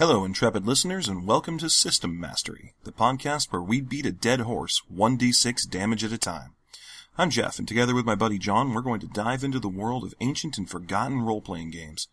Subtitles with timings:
[0.00, 4.40] Hello, intrepid listeners, and welcome to System Mastery, the podcast where we beat a dead
[4.40, 6.54] horse 1d6 damage at a time.
[7.18, 10.04] I'm Jeff, and together with my buddy John, we're going to dive into the world
[10.04, 12.08] of ancient and forgotten role playing games.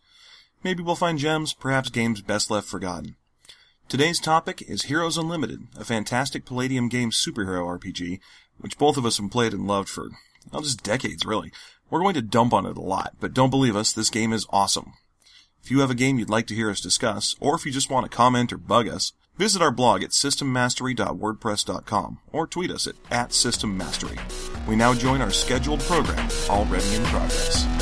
[0.62, 3.16] Maybe we'll find gems, perhaps games best left forgotten.
[3.88, 8.20] Today's topic is Heroes Unlimited, a fantastic Palladium Games superhero RPG,
[8.58, 10.10] which both of us have played and loved for,
[10.52, 11.52] well, just decades, really.
[11.88, 14.44] We're going to dump on it a lot, but don't believe us, this game is
[14.50, 14.92] awesome.
[15.62, 17.90] If you have a game you'd like to hear us discuss, or if you just
[17.90, 22.94] want to comment or bug us, visit our blog at systemmastery.wordpress.com or tweet us at,
[23.10, 24.18] at systemmastery.
[24.66, 27.77] We now join our scheduled program, already in progress.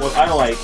[0.00, 0.58] What I like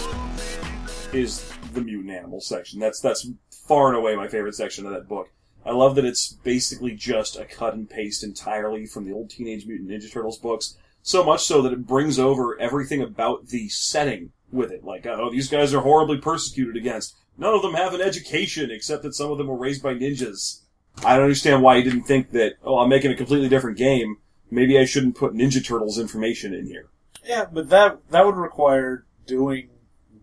[1.13, 2.81] is the mutant animal section.
[2.81, 5.29] That's that's far and away my favorite section of that book.
[5.65, 9.67] I love that it's basically just a cut and paste entirely from the old Teenage
[9.67, 10.79] Mutant Ninja Turtles books.
[11.03, 14.85] So much so that it brings over everything about the setting with it.
[14.85, 17.15] Like, oh, these guys are horribly persecuted against.
[17.37, 20.63] None of them have an education, except that some of them were raised by ninjas.
[21.05, 24.17] I don't understand why you didn't think that, oh, I'm making a completely different game.
[24.51, 26.89] Maybe I shouldn't put Ninja Turtles information in here.
[27.25, 29.71] Yeah, but that that would require doing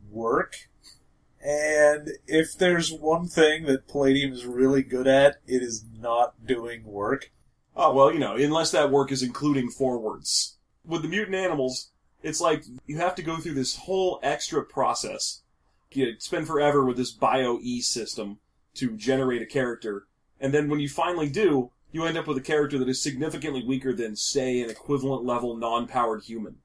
[0.10, 0.56] work.
[1.46, 6.86] And if there's one thing that Palladium is really good at, it is not doing
[6.86, 7.32] work.
[7.76, 10.58] Oh, well, you know, unless that work is including forwards.
[10.86, 15.42] With the mutant animals, it's like you have to go through this whole extra process.
[15.92, 18.40] You spend forever with this bio-E system
[18.76, 20.08] to generate a character,
[20.40, 23.64] and then when you finally do, you end up with a character that is significantly
[23.64, 26.58] weaker than, say, an equivalent level non-powered human.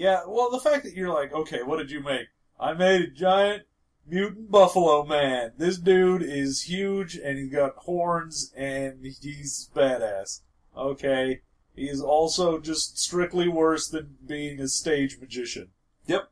[0.00, 2.28] Yeah, well, the fact that you're like, okay, what did you make?
[2.58, 3.64] I made a giant
[4.08, 5.52] mutant buffalo man.
[5.58, 10.40] This dude is huge and he's got horns and he's badass.
[10.74, 11.42] Okay.
[11.76, 15.68] He is also just strictly worse than being a stage magician.
[16.06, 16.30] Yep.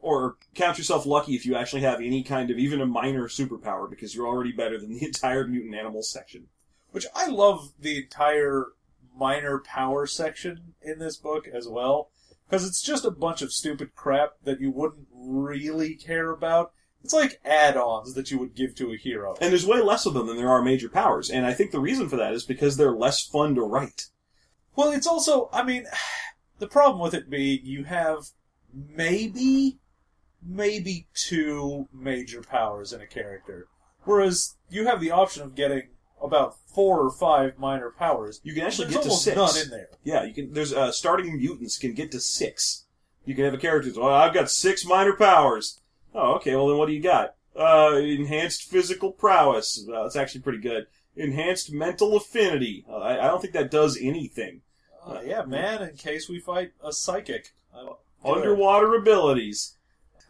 [0.00, 3.88] Or count yourself lucky if you actually have any kind of even a minor superpower
[3.88, 6.48] because you're already better than the entire mutant animals section.
[6.90, 8.72] Which I love the entire
[9.16, 12.10] minor power section in this book as well.
[12.48, 16.72] Because it's just a bunch of stupid crap that you wouldn't really care about.
[17.02, 19.36] It's like add-ons that you would give to a hero.
[19.40, 21.80] And there's way less of them than there are major powers, and I think the
[21.80, 24.06] reason for that is because they're less fun to write.
[24.74, 25.86] Well, it's also, I mean,
[26.58, 28.30] the problem with it being you have
[28.72, 29.78] maybe,
[30.42, 33.68] maybe two major powers in a character.
[34.04, 35.88] Whereas you have the option of getting
[36.22, 38.40] about four or five minor powers.
[38.42, 39.36] You can actually There's get to almost six.
[39.36, 39.88] none in there.
[40.04, 40.52] Yeah, you can.
[40.52, 42.84] There's uh, starting mutants can get to six.
[43.24, 43.90] You can have a character.
[43.96, 45.80] Well, I've got six minor powers.
[46.14, 46.54] Oh, okay.
[46.54, 47.34] Well, then what do you got?
[47.58, 49.86] Uh, enhanced physical prowess.
[49.88, 50.86] Uh, that's actually pretty good.
[51.16, 52.84] Enhanced mental affinity.
[52.88, 54.60] Uh, I, I don't think that does anything.
[55.06, 57.52] Uh, yeah, man, in case we fight a psychic.
[58.24, 59.76] Underwater abilities.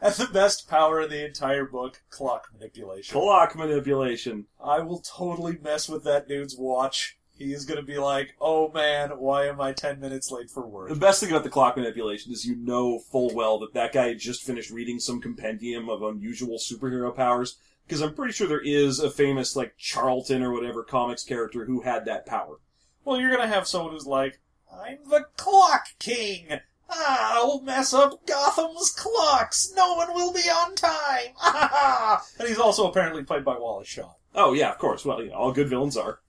[0.00, 3.12] And the best power in the entire book, clock manipulation.
[3.12, 4.46] Clock manipulation.
[4.62, 7.18] I will totally mess with that dude's watch.
[7.32, 10.66] He is going to be like, oh man, why am I 10 minutes late for
[10.66, 10.88] work?
[10.88, 14.08] The best thing about the clock manipulation is you know full well that that guy
[14.08, 17.58] had just finished reading some compendium of unusual superhero powers.
[17.86, 21.82] Because I'm pretty sure there is a famous, like, Charlton or whatever comics character who
[21.82, 22.58] had that power.
[23.04, 24.40] Well, you're going to have someone who's like,
[24.72, 26.60] I'm the Clock King!
[26.88, 29.72] Ah, I'll mess up Gotham's clocks!
[29.76, 32.20] No one will be on time!
[32.38, 34.14] and he's also apparently played by Wallace Shawn.
[34.34, 35.04] Oh, yeah, of course.
[35.04, 36.20] Well, you know, all good villains are.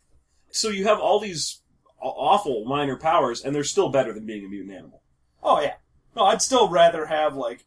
[0.49, 1.61] So you have all these
[1.99, 5.01] awful minor powers, and they're still better than being a mutant animal.
[5.43, 5.75] Oh, yeah.
[6.15, 7.65] No, I'd still rather have, like,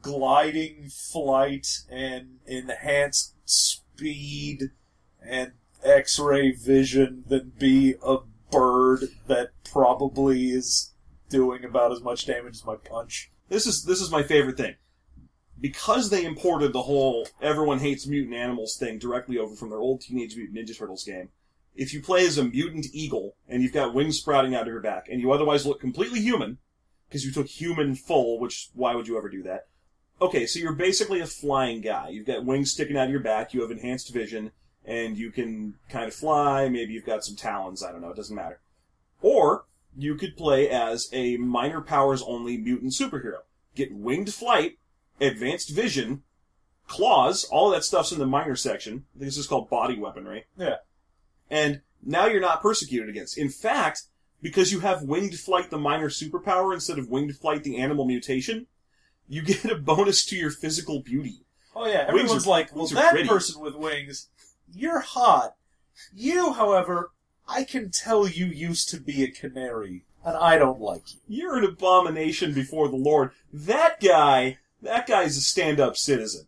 [0.00, 4.70] gliding flight and enhanced speed
[5.24, 5.52] and
[5.84, 8.18] x-ray vision than be a
[8.50, 10.91] bird that probably is
[11.32, 13.32] doing about as much damage as my punch.
[13.48, 14.76] This is this is my favorite thing.
[15.60, 20.00] Because they imported the whole everyone hates mutant animals thing directly over from their old
[20.00, 21.30] Teenage Mutant Ninja Turtles game,
[21.74, 24.80] if you play as a mutant eagle and you've got wings sprouting out of your
[24.80, 26.58] back and you otherwise look completely human,
[27.08, 29.66] because you took human full, which why would you ever do that?
[30.20, 32.08] Okay, so you're basically a flying guy.
[32.08, 34.52] You've got wings sticking out of your back, you have enhanced vision,
[34.84, 38.16] and you can kind of fly, maybe you've got some talons, I don't know, it
[38.16, 38.60] doesn't matter.
[39.20, 39.64] Or
[39.96, 43.40] you could play as a minor powers only mutant superhero.
[43.74, 44.78] Get winged flight,
[45.20, 46.22] advanced vision,
[46.86, 49.04] claws, all that stuff's in the minor section.
[49.14, 50.44] This is called body weaponry.
[50.56, 50.76] Yeah.
[51.50, 53.38] And now you're not persecuted against.
[53.38, 54.02] In fact,
[54.40, 58.66] because you have winged flight, the minor superpower, instead of winged flight, the animal mutation,
[59.28, 61.44] you get a bonus to your physical beauty.
[61.74, 64.28] Oh yeah, everyone's are- like, well, that pretty." person with wings,
[64.72, 65.54] you're hot.
[66.14, 67.12] You, however,
[67.54, 71.20] I can tell you used to be a canary, and I don't like you.
[71.28, 73.32] You're an abomination before the Lord.
[73.52, 76.46] That guy, that guy's a stand-up citizen.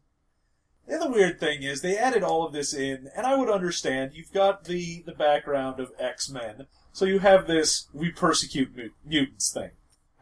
[0.87, 4.13] The other weird thing is they added all of this in, and I would understand.
[4.15, 8.91] You've got the the background of X Men, so you have this we persecute mu-
[9.05, 9.73] mutants thing.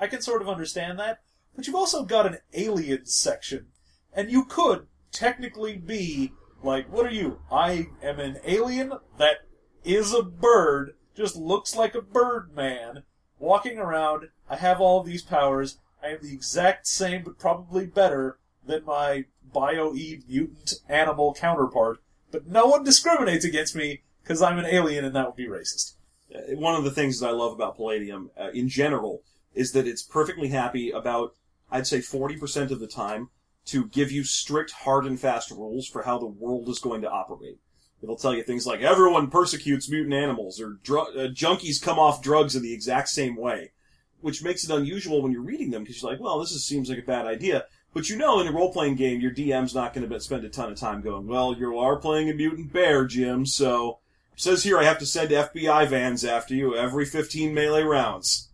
[0.00, 1.20] I can sort of understand that,
[1.54, 3.66] but you've also got an alien section,
[4.12, 6.32] and you could technically be
[6.62, 7.40] like, what are you?
[7.50, 9.46] I am an alien that
[9.84, 13.02] is a bird, just looks like a bird man,
[13.38, 14.28] walking around.
[14.48, 15.78] I have all these powers.
[16.02, 21.98] I am the exact same, but probably better than my bio-e mutant animal counterpart.
[22.30, 25.94] But no one discriminates against me because I'm an alien, and that would be racist.
[26.34, 29.22] Uh, One of the things that I love about Palladium, uh, in general,
[29.54, 31.34] is that it's perfectly happy about,
[31.70, 33.28] I'd say 40% of the time,
[33.66, 37.10] to give you strict, hard and fast rules for how the world is going to
[37.10, 37.58] operate.
[38.02, 42.22] It'll tell you things like, everyone persecutes mutant animals, or dr- uh, junkies come off
[42.22, 43.72] drugs in the exact same way.
[44.20, 46.88] Which makes it unusual when you're reading them, because you're like, well, this is, seems
[46.88, 47.66] like a bad idea.
[47.94, 50.72] But you know, in a role-playing game, your DM's not going to spend a ton
[50.72, 53.98] of time going, well, you are playing a mutant bear, Jim, so...
[54.34, 58.48] Says here I have to send FBI vans after you every 15 melee rounds.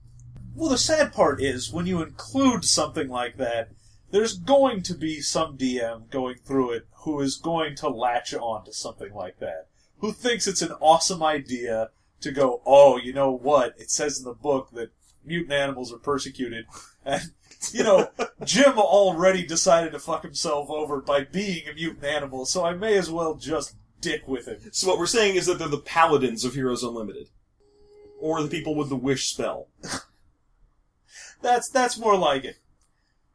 [0.55, 3.71] Well, the sad part is when you include something like that,
[4.11, 8.65] there's going to be some DM going through it who is going to latch on
[8.65, 9.69] to something like that.
[9.99, 11.91] Who thinks it's an awesome idea
[12.21, 13.75] to go, oh, you know what?
[13.79, 14.91] It says in the book that
[15.25, 16.67] mutant animals are persecuted.
[17.05, 17.31] And,
[17.73, 18.11] you know,
[18.45, 22.99] Jim already decided to fuck himself over by being a mutant animal, so I may
[22.99, 24.59] as well just dick with him.
[24.73, 27.29] So what we're saying is that they're the paladins of Heroes Unlimited.
[28.21, 29.69] Or the people with the wish spell.
[31.41, 32.57] That's that's more like it.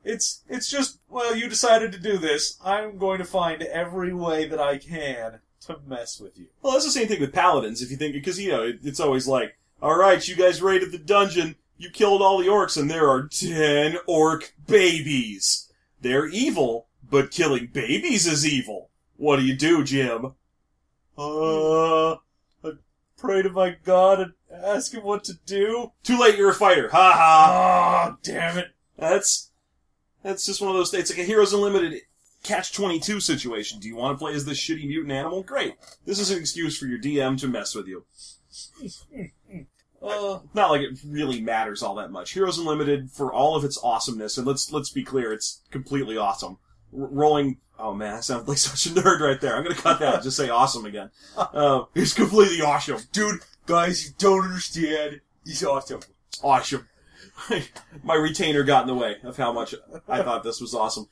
[0.04, 2.58] It's it's just well, you decided to do this.
[2.64, 6.48] I'm going to find every way that I can to mess with you.
[6.62, 9.00] Well, that's the same thing with paladins, if you think, because, you know, it, it's
[9.00, 13.10] always like, alright, you guys raided the dungeon, you killed all the orcs, and there
[13.10, 15.72] are ten orc babies.
[16.02, 18.90] They're evil, but killing babies is evil.
[19.16, 20.34] What do you do, Jim?
[21.18, 22.72] Uh, I
[23.18, 25.94] pray to my God and ask him what to do.
[26.04, 26.90] Too late, you're a fighter.
[26.90, 28.10] Ha ha!
[28.12, 28.68] Ah, damn it!
[28.98, 29.52] That's
[30.24, 30.94] that's just one of those.
[30.94, 32.02] It's like a Heroes Unlimited
[32.44, 33.80] catch twenty two situation.
[33.80, 35.44] Do you want to play as this shitty mutant animal?
[35.44, 35.76] Great.
[36.06, 38.06] This is an excuse for your DM to mess with you.
[40.02, 42.34] Uh, Not like it really matters all that much.
[42.34, 46.58] Heroes Unlimited, for all of its awesomeness, and let's let's be clear, it's completely awesome.
[46.94, 47.60] R- rolling.
[47.80, 49.56] Oh man, I sound like such a nerd right there.
[49.56, 50.16] I'm gonna cut that.
[50.16, 51.10] and Just say awesome again.
[51.38, 55.22] Uh, it's completely awesome, dude, guys, you don't understand.
[55.46, 56.02] He's awesome.
[56.44, 56.86] awesome.
[58.04, 59.76] My retainer got in the way of how much
[60.08, 61.08] I thought this was awesome.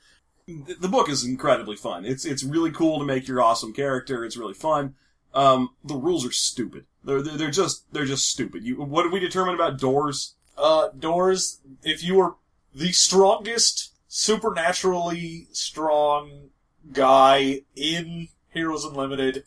[0.46, 2.04] The book is incredibly fun.
[2.04, 4.24] It's it's really cool to make your awesome character.
[4.24, 4.94] It's really fun.
[5.34, 6.84] Um, the rules are stupid.
[7.04, 8.64] They're, they're just they're just stupid.
[8.64, 10.34] You what did we determine about doors?
[10.56, 12.34] Uh, doors, if you were
[12.74, 16.50] the strongest, supernaturally strong
[16.92, 19.44] guy in Heroes Unlimited,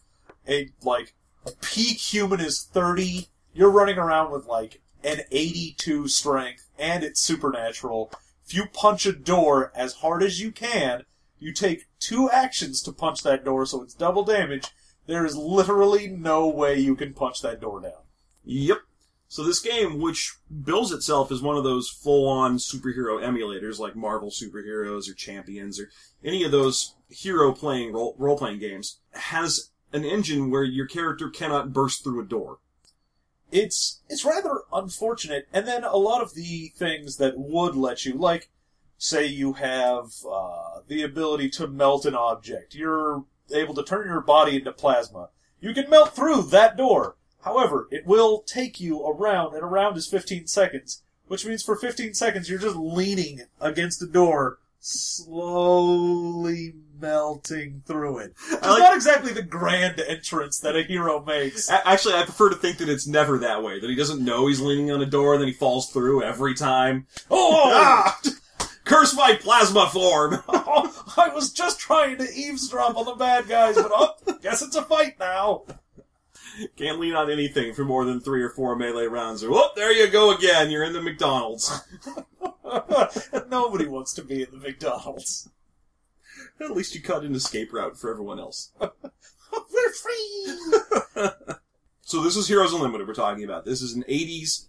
[0.47, 1.13] a, like,
[1.61, 8.11] peak human is 30, you're running around with, like, an 82 strength, and it's supernatural.
[8.45, 11.03] If you punch a door as hard as you can,
[11.39, 14.67] you take two actions to punch that door, so it's double damage.
[15.07, 18.03] There is literally no way you can punch that door down.
[18.43, 18.79] Yep.
[19.27, 24.29] So this game, which bills itself as one of those full-on superhero emulators like Marvel
[24.29, 25.89] superheroes or Champions or
[26.23, 31.29] any of those hero playing role role playing games, has an engine where your character
[31.29, 32.59] cannot burst through a door.
[33.51, 35.47] It's it's rather unfortunate.
[35.53, 38.49] And then a lot of the things that would let you, like,
[38.97, 44.21] say you have uh, the ability to melt an object, you're able to turn your
[44.21, 45.29] body into plasma.
[45.59, 47.15] You can melt through that door.
[47.43, 52.13] However, it will take you around, and around is 15 seconds, which means for 15
[52.15, 58.33] seconds you're just leaning against the door, slowly melting through it.
[58.51, 61.69] It's like- not exactly the grand entrance that a hero makes.
[61.69, 63.79] Actually, I prefer to think that it's never that way.
[63.79, 66.53] That he doesn't know he's leaning on a door, and then he falls through every
[66.53, 67.07] time.
[67.29, 67.71] Oh!
[67.73, 68.19] Ah!
[68.85, 70.43] Curse my plasma form!
[71.17, 74.81] I was just trying to eavesdrop on the bad guys, but oh, guess it's a
[74.83, 75.63] fight now.
[76.77, 79.43] Can't lean on anything for more than three or four melee rounds.
[79.43, 80.71] Or, whoop, there you go again.
[80.71, 81.81] You're in the McDonald's.
[83.49, 85.49] Nobody wants to be in the McDonald's.
[86.61, 88.71] At least you cut an escape route for everyone else.
[88.79, 91.25] We're free.
[92.07, 93.65] So this is Heroes Unlimited we're talking about.
[93.65, 94.67] This is an 80s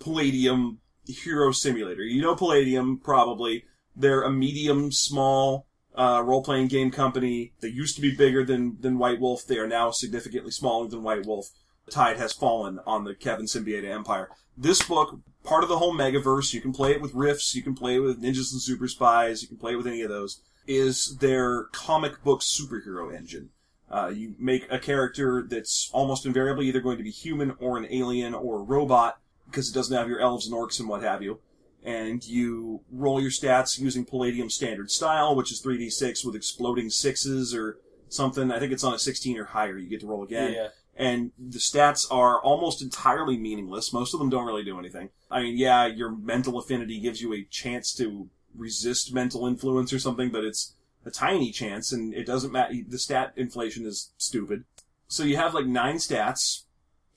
[0.00, 2.02] Palladium Hero Simulator.
[2.02, 3.64] You know Palladium, probably.
[3.94, 7.52] They're a medium, small, uh, role-playing game company.
[7.60, 9.46] They used to be bigger than, than White Wolf.
[9.46, 11.50] They are now significantly smaller than White Wolf.
[11.90, 14.30] Tide has fallen on the Kevin Siembieda empire.
[14.56, 17.74] This book, part of the whole Megaverse, you can play it with Rifts, you can
[17.74, 20.40] play it with Ninjas and Super Spies, you can play it with any of those,
[20.68, 23.48] is their comic book superhero engine.
[23.90, 27.86] Uh, you make a character that's almost invariably either going to be human or an
[27.90, 31.22] alien or a robot, because it doesn't have your elves and orcs and what have
[31.22, 31.40] you.
[31.82, 37.54] And you roll your stats using Palladium standard style, which is 3d6 with exploding sixes
[37.54, 37.78] or
[38.10, 38.52] something.
[38.52, 39.78] I think it's on a 16 or higher.
[39.78, 40.52] You get to roll again.
[40.52, 40.68] Yeah.
[40.96, 43.92] And the stats are almost entirely meaningless.
[43.92, 45.10] Most of them don't really do anything.
[45.30, 49.98] I mean, yeah, your mental affinity gives you a chance to resist mental influence or
[49.98, 50.74] something, but it's
[51.04, 52.74] a tiny chance, and it doesn't matter.
[52.86, 54.64] The stat inflation is stupid.
[55.06, 56.64] So you have like nine stats,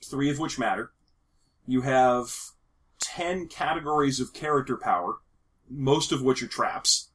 [0.04, 0.92] three of which matter.
[1.66, 2.32] You have
[3.00, 5.18] ten categories of character power,
[5.68, 7.10] most of which are traps.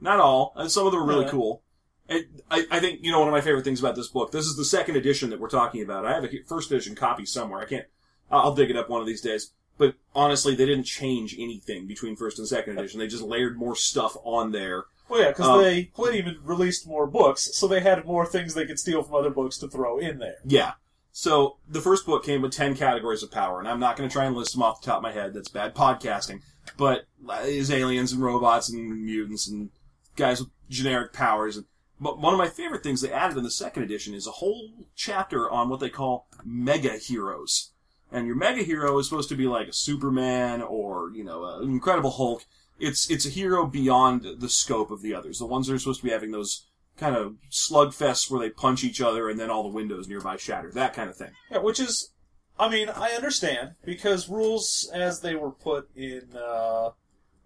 [0.00, 1.30] Not all, and some of them are really Yeah.
[1.30, 1.62] cool.
[2.08, 4.30] And I, I think you know one of my favorite things about this book.
[4.30, 6.04] This is the second edition that we're talking about.
[6.04, 7.60] I have a first edition copy somewhere.
[7.60, 7.86] I can't.
[8.30, 9.52] I'll I'll dig it up one of these days.
[9.76, 13.00] But honestly, they didn't change anything between first and second edition.
[13.00, 14.84] They just layered more stuff on there.
[15.08, 18.54] Well, yeah, because Um, they Palladium had released more books, so they had more things
[18.54, 20.36] they could steal from other books to throw in there.
[20.44, 20.72] Yeah.
[21.12, 24.12] So the first book came with ten categories of power, and I'm not going to
[24.12, 25.34] try and list them off the top of my head.
[25.34, 26.40] That's bad podcasting.
[26.76, 29.70] But uh, is aliens and robots and mutants and
[30.16, 31.56] guys with generic powers.
[31.56, 31.66] And
[32.00, 34.70] but one of my favorite things they added in the second edition is a whole
[34.96, 37.72] chapter on what they call mega heroes.
[38.12, 41.68] And your mega hero is supposed to be like a Superman or you know an
[41.68, 42.44] Incredible Hulk.
[42.78, 45.38] It's it's a hero beyond the scope of the others.
[45.38, 48.84] The ones that are supposed to be having those kind of slugfests where they punch
[48.84, 50.70] each other and then all the windows nearby shatter.
[50.70, 51.32] That kind of thing.
[51.50, 52.12] Yeah, which is,
[52.58, 56.90] I mean, I understand because rules as they were put in uh,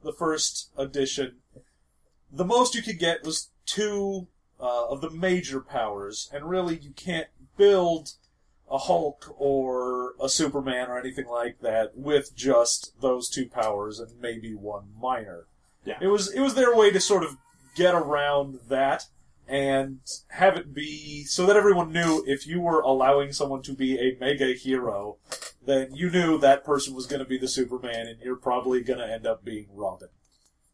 [0.02, 1.36] the first edition,
[2.30, 4.28] the most you could get was two
[4.60, 8.12] uh, of the major powers, and really you can't build
[8.70, 14.20] a Hulk or a Superman or anything like that with just those two powers and
[14.20, 15.46] maybe one minor.
[15.84, 15.98] Yeah.
[16.00, 17.36] It was it was their way to sort of
[17.74, 19.04] get around that
[19.48, 23.98] and have it be so that everyone knew if you were allowing someone to be
[23.98, 25.16] a mega hero,
[25.64, 28.98] then you knew that person was going to be the Superman, and you're probably going
[28.98, 30.08] to end up being Robin.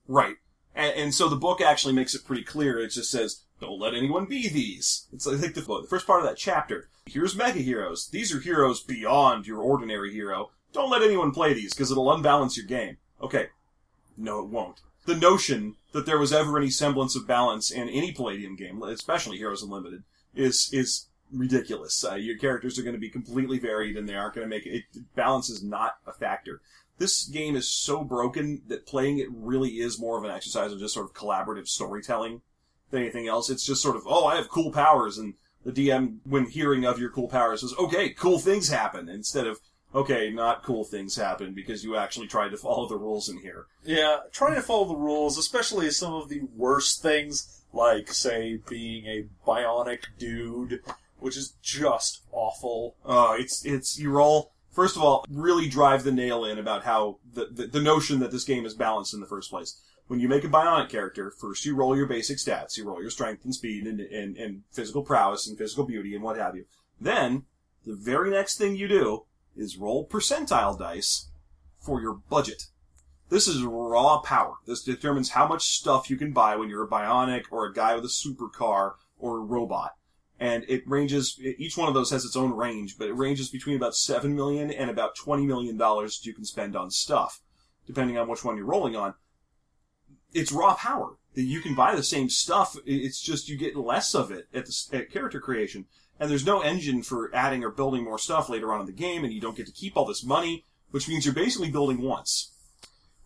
[0.08, 0.36] Right.
[0.74, 2.78] And, and so the book actually makes it pretty clear.
[2.80, 5.06] It just says, don't let anyone be these.
[5.12, 6.88] It's like the, first part of that chapter.
[7.06, 8.08] Here's mega heroes.
[8.08, 10.50] These are heroes beyond your ordinary hero.
[10.72, 12.96] Don't let anyone play these because it'll unbalance your game.
[13.22, 13.48] Okay.
[14.16, 14.80] No, it won't.
[15.06, 19.36] The notion that there was ever any semblance of balance in any Palladium game, especially
[19.36, 20.02] Heroes Unlimited,
[20.34, 22.04] is is ridiculous.
[22.04, 24.66] Uh, your characters are going to be completely varied, and they aren't going to make
[24.66, 24.84] it.
[25.14, 26.60] Balance is not a factor.
[26.98, 30.78] This game is so broken that playing it really is more of an exercise of
[30.78, 32.40] just sort of collaborative storytelling
[32.94, 33.50] than anything else.
[33.50, 35.34] It's just sort of, oh, I have cool powers, and
[35.64, 39.60] the DM, when hearing of your cool powers, says, okay, cool things happen, instead of,
[39.94, 43.66] okay, not cool things happen because you actually tried to follow the rules in here.
[43.84, 49.06] Yeah, trying to follow the rules, especially some of the worst things, like, say, being
[49.06, 50.80] a bionic dude,
[51.18, 52.96] which is just awful.
[53.04, 57.18] Uh, it's, it's, you roll, first of all, really drive the nail in about how
[57.32, 59.80] the, the, the notion that this game is balanced in the first place.
[60.06, 62.76] When you make a bionic character, first you roll your basic stats.
[62.76, 66.22] You roll your strength and speed and, and, and physical prowess and physical beauty and
[66.22, 66.66] what have you.
[67.00, 67.44] Then,
[67.86, 69.24] the very next thing you do
[69.56, 71.28] is roll percentile dice
[71.80, 72.64] for your budget.
[73.30, 74.56] This is raw power.
[74.66, 77.94] This determines how much stuff you can buy when you're a bionic or a guy
[77.94, 79.92] with a supercar or a robot.
[80.38, 83.76] And it ranges, each one of those has its own range, but it ranges between
[83.76, 87.40] about 7 million and about 20 million dollars you can spend on stuff,
[87.86, 89.14] depending on which one you're rolling on.
[90.34, 91.16] It's raw power.
[91.34, 94.66] That You can buy the same stuff, it's just you get less of it at,
[94.66, 95.86] the, at character creation.
[96.20, 99.24] And there's no engine for adding or building more stuff later on in the game,
[99.24, 102.52] and you don't get to keep all this money, which means you're basically building once.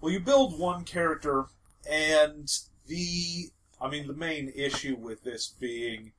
[0.01, 1.47] Well, you build one character,
[1.91, 2.49] and
[2.87, 3.51] the.
[3.81, 6.13] I mean, the main issue with this being.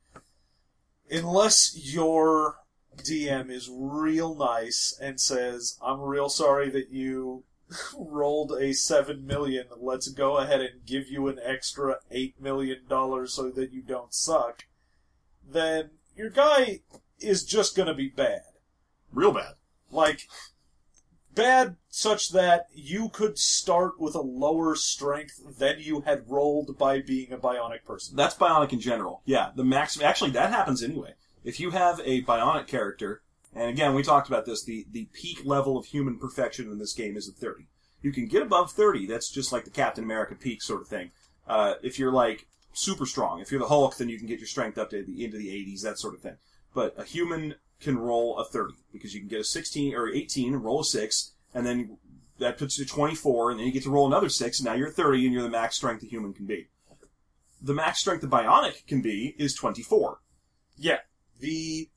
[1.11, 2.57] Unless your
[2.97, 7.43] DM is real nice and says, I'm real sorry that you
[7.97, 13.33] rolled a 7 million, let's go ahead and give you an extra 8 million dollars
[13.33, 14.65] so that you don't suck,
[15.47, 16.81] then your guy
[17.19, 18.41] is just gonna be bad.
[19.11, 19.55] Real bad.
[19.91, 20.27] Like,
[21.33, 27.01] bad such that you could start with a lower strength than you had rolled by
[27.01, 28.15] being a bionic person.
[28.15, 29.21] That's bionic in general.
[29.25, 29.99] Yeah, the max.
[30.01, 31.13] Actually, that happens anyway.
[31.43, 33.21] If you have a bionic character
[33.53, 34.63] And again, we talked about this.
[34.63, 37.67] The the peak level of human perfection in this game is at 30.
[38.01, 39.07] You can get above 30.
[39.07, 41.11] That's just like the Captain America peak sort of thing.
[41.47, 44.47] Uh, if you're like super strong, if you're the Hulk, then you can get your
[44.47, 46.37] strength up to the into the 80s, that sort of thing.
[46.73, 50.53] But a human can roll a 30 because you can get a 16 or 18
[50.53, 51.97] and roll a six, and then
[52.37, 54.73] that puts you to 24, and then you get to roll another six, and now
[54.73, 56.67] you're 30, and you're the max strength a human can be.
[57.61, 60.19] The max strength a bionic can be is 24.
[60.77, 60.99] Yeah,
[61.39, 61.89] the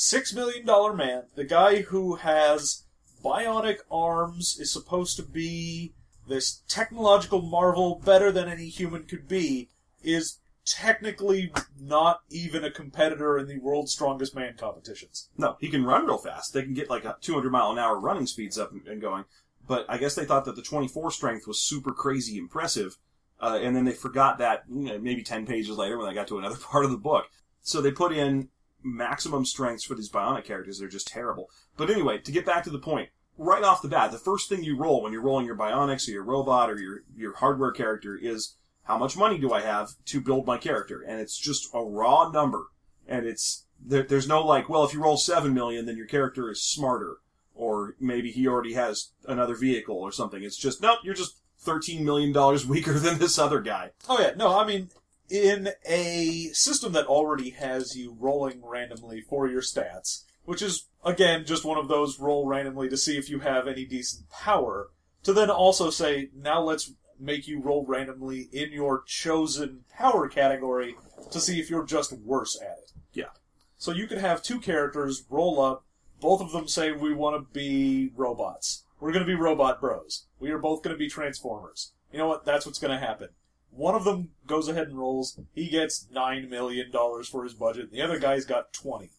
[0.00, 2.84] six million dollar man, the guy who has
[3.22, 5.92] bionic arms, is supposed to be
[6.26, 9.68] this technological marvel better than any human could be,
[10.02, 15.28] is technically not even a competitor in the world's strongest man competitions.
[15.36, 16.54] No, he can run real fast.
[16.54, 19.26] They can get like a 200 mile an hour running speeds up and- going.
[19.66, 22.96] But I guess they thought that the 24 strength was super crazy impressive.
[23.38, 26.28] Uh, and then they forgot that you know, maybe 10 pages later when they got
[26.28, 27.26] to another part of the book.
[27.60, 28.48] So they put in
[28.82, 30.78] maximum strengths for these bionic characters.
[30.78, 31.50] They're just terrible.
[31.76, 34.62] But anyway, to get back to the point, right off the bat, the first thing
[34.62, 38.18] you roll when you're rolling your bionics or your robot or your, your hardware character
[38.20, 41.02] is how much money do I have to build my character?
[41.02, 42.66] And it's just a raw number.
[43.06, 46.50] And it's, there, there's no like, well, if you roll 7 million, then your character
[46.50, 47.16] is smarter.
[47.54, 50.42] Or maybe he already has another vehicle or something.
[50.42, 52.32] It's just, nope, you're just $13 million
[52.68, 53.90] weaker than this other guy.
[54.08, 54.88] Oh yeah, no, I mean,
[55.30, 61.44] in a system that already has you rolling randomly for your stats, which is again
[61.44, 64.88] just one of those roll randomly to see if you have any decent power,
[65.22, 70.96] to then also say now let's make you roll randomly in your chosen power category
[71.30, 72.92] to see if you're just worse at it.
[73.12, 73.30] Yeah.
[73.76, 75.84] So you could have two characters roll up,
[76.20, 78.84] both of them say we want to be robots.
[79.00, 80.26] We're going to be robot bros.
[80.38, 81.92] We are both going to be transformers.
[82.12, 82.44] You know what?
[82.44, 83.28] That's what's going to happen.
[83.70, 85.40] One of them goes ahead and rolls.
[85.54, 87.90] He gets nine million dollars for his budget.
[87.90, 89.10] The other guy's got twenty.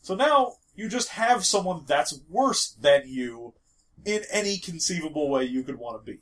[0.00, 3.52] So now you just have someone that's worse than you
[4.04, 6.20] in any conceivable way you could want to be.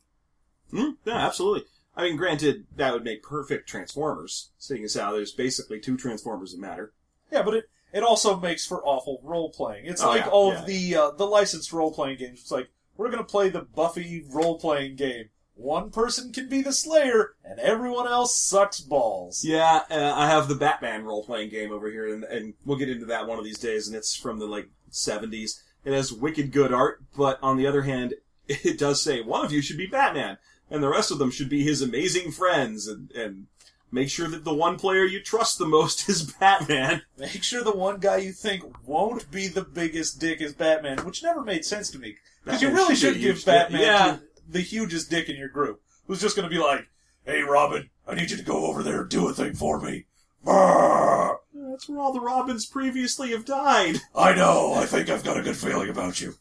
[0.71, 0.92] Hmm?
[1.04, 1.64] Yeah, absolutely.
[1.97, 6.53] I mean, granted, that would make perfect Transformers, seeing as how there's basically two Transformers
[6.53, 6.92] that matter.
[7.31, 9.87] Yeah, but it it also makes for awful role playing.
[9.87, 10.61] It's Oh, like yeah, all yeah.
[10.61, 12.40] of the uh, the licensed role playing games.
[12.40, 15.29] It's like we're gonna play the Buffy role playing game.
[15.56, 19.44] One person can be the Slayer, and everyone else sucks balls.
[19.44, 23.06] Yeah, uh, I have the Batman role-playing game over here, and, and we'll get into
[23.06, 25.60] that one of these days, and it's from the, like, 70s.
[25.84, 28.14] It has wicked good art, but on the other hand,
[28.48, 30.38] it does say one of you should be Batman,
[30.70, 33.46] and the rest of them should be his amazing friends, and, and
[33.92, 37.02] make sure that the one player you trust the most is Batman.
[37.16, 41.22] Make sure the one guy you think won't be the biggest dick is Batman, which
[41.22, 42.16] never made sense to me.
[42.44, 43.44] Because you really should should be a give.
[43.44, 44.16] Batman Yeah.
[44.16, 46.88] to the hugest dick in your group, who's just going to be like,
[47.24, 50.07] "Hey, Robin, I need you to go over there and do a thing for me."
[50.44, 51.37] Brrr.
[51.54, 53.96] That's where all the Robins previously have died.
[54.14, 54.74] I know.
[54.74, 56.35] I think I've got a good feeling about you.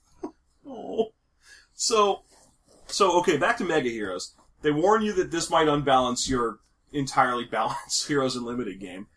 [0.68, 1.14] Oh.
[1.74, 2.24] So,
[2.88, 4.36] so okay, back to Mega Heroes.
[4.62, 6.60] They warn you that this might unbalance your
[6.92, 9.08] entirely balanced Heroes Unlimited game.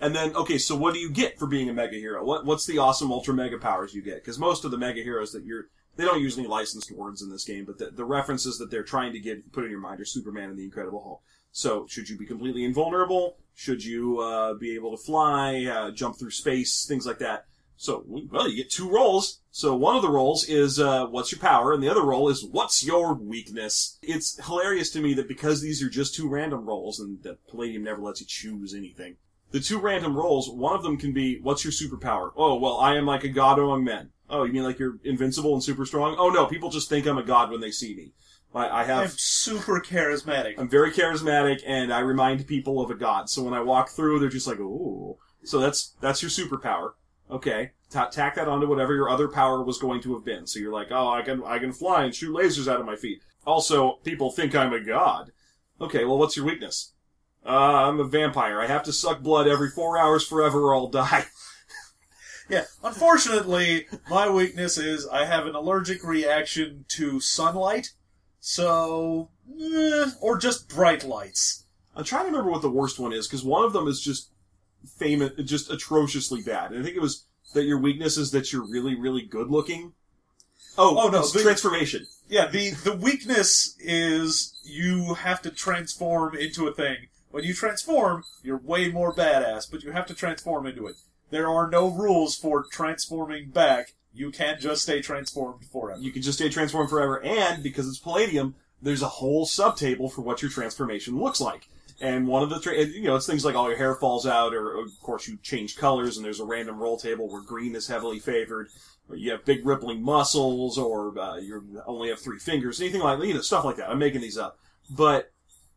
[0.00, 2.24] And then, okay, so what do you get for being a Mega Hero?
[2.24, 4.16] What, what's the awesome Ultra Mega powers you get?
[4.16, 7.30] Because most of the Mega Heroes that you're, they don't use any licensed words in
[7.30, 10.00] this game, but the, the references that they're trying to get, put in your mind
[10.00, 11.22] are Superman and the Incredible Hulk.
[11.50, 13.36] So, should you be completely invulnerable?
[13.54, 17.44] Should you, uh, be able to fly, uh, jump through space, things like that?
[17.76, 19.40] So, well, you get two rolls.
[19.50, 22.44] So one of the rolls is, uh, what's your power, and the other roll is,
[22.44, 23.98] what's your weakness?
[24.02, 27.82] It's hilarious to me that because these are just two random rolls, and that Palladium
[27.82, 29.16] never lets you choose anything,
[29.50, 32.30] the two random rolls, one of them can be, what's your superpower?
[32.36, 34.10] Oh, well, I am like a god among men.
[34.32, 36.16] Oh, you mean like you're invincible and super strong?
[36.18, 38.12] Oh no, people just think I'm a god when they see me.
[38.54, 40.54] I, I have I'm super charismatic.
[40.58, 43.30] I'm very charismatic and I remind people of a god.
[43.30, 45.18] So when I walk through, they're just like, ooh.
[45.44, 46.92] So that's, that's your superpower.
[47.30, 47.72] Okay.
[47.90, 50.46] Ta tack that onto whatever your other power was going to have been.
[50.46, 52.96] So you're like, oh, I can, I can fly and shoot lasers out of my
[52.96, 53.22] feet.
[53.46, 55.32] Also, people think I'm a god.
[55.80, 56.92] Okay, well, what's your weakness?
[57.44, 58.60] Uh, I'm a vampire.
[58.60, 61.24] I have to suck blood every four hours forever or I'll die.
[62.48, 67.92] Yeah, unfortunately, my weakness is I have an allergic reaction to sunlight,
[68.40, 71.64] so eh, or just bright lights.
[71.94, 74.30] I'm trying to remember what the worst one is because one of them is just
[74.98, 76.72] famous, just atrociously bad.
[76.72, 77.24] And I think it was
[77.54, 79.92] that your weakness is that you're really, really good looking.
[80.78, 82.06] Oh, Oh, no, the- transformation.
[82.28, 87.08] Yeah, the the weakness is you have to transform into a thing.
[87.30, 90.96] When you transform, you're way more badass, but you have to transform into it.
[91.32, 93.94] There are no rules for transforming back.
[94.12, 95.98] You can't just stay transformed forever.
[95.98, 100.20] You can just stay transformed forever, and because it's Palladium, there's a whole subtable for
[100.20, 101.68] what your transformation looks like.
[102.02, 104.52] And one of the, tra- you know, it's things like all your hair falls out,
[104.52, 107.88] or of course you change colors, and there's a random roll table where green is
[107.88, 108.68] heavily favored,
[109.08, 113.18] or you have big rippling muscles, or uh, you only have three fingers, anything like
[113.24, 113.88] you know stuff like that.
[113.88, 114.58] I'm making these up,
[114.90, 115.32] but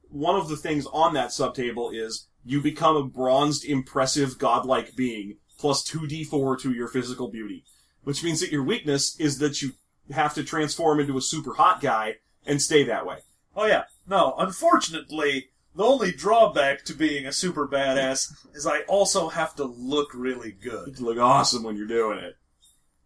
[0.09, 5.37] one of the things on that subtable is you become a bronzed, impressive, godlike being
[5.65, 7.63] plus two d4 to your physical beauty,
[8.03, 9.71] which means that your weakness is that you
[10.11, 13.17] have to transform into a super hot guy and stay that way.
[13.55, 13.85] Oh yeah.
[14.07, 19.63] No, unfortunately, the only drawback to being a super badass is I also have to
[19.63, 20.99] look really good.
[20.99, 22.37] You look awesome when you're doing it.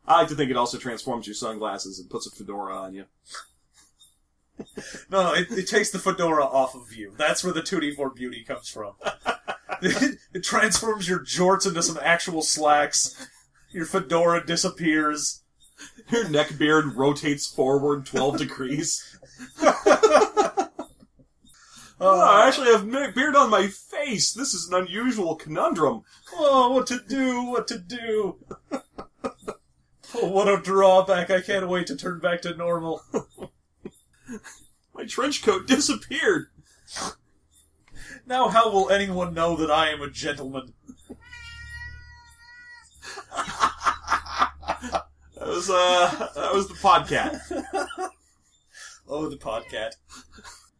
[0.05, 3.05] I like to think it also transforms your sunglasses and puts a fedora on you.
[5.09, 7.13] No, no, it, it takes the fedora off of you.
[7.17, 8.95] That's where the 2D4 beauty comes from.
[10.33, 13.27] it, transforms your jorts into some actual slacks.
[13.71, 15.43] Your fedora disappears.
[16.09, 19.17] Your neck beard rotates forward 12 degrees.
[22.01, 24.31] Oh, I actually have beard on my face.
[24.31, 26.03] This is an unusual conundrum.
[26.33, 27.43] Oh, what to do?
[27.43, 28.37] What to do?
[30.15, 31.29] Oh, what a drawback!
[31.29, 33.03] I can't wait to turn back to normal.
[34.93, 36.47] My trench coat disappeared.
[38.29, 40.73] Now, how will anyone know that I am a gentleman?
[45.35, 47.39] That was uh, that was the podcat.
[49.11, 49.93] Oh, the podcat.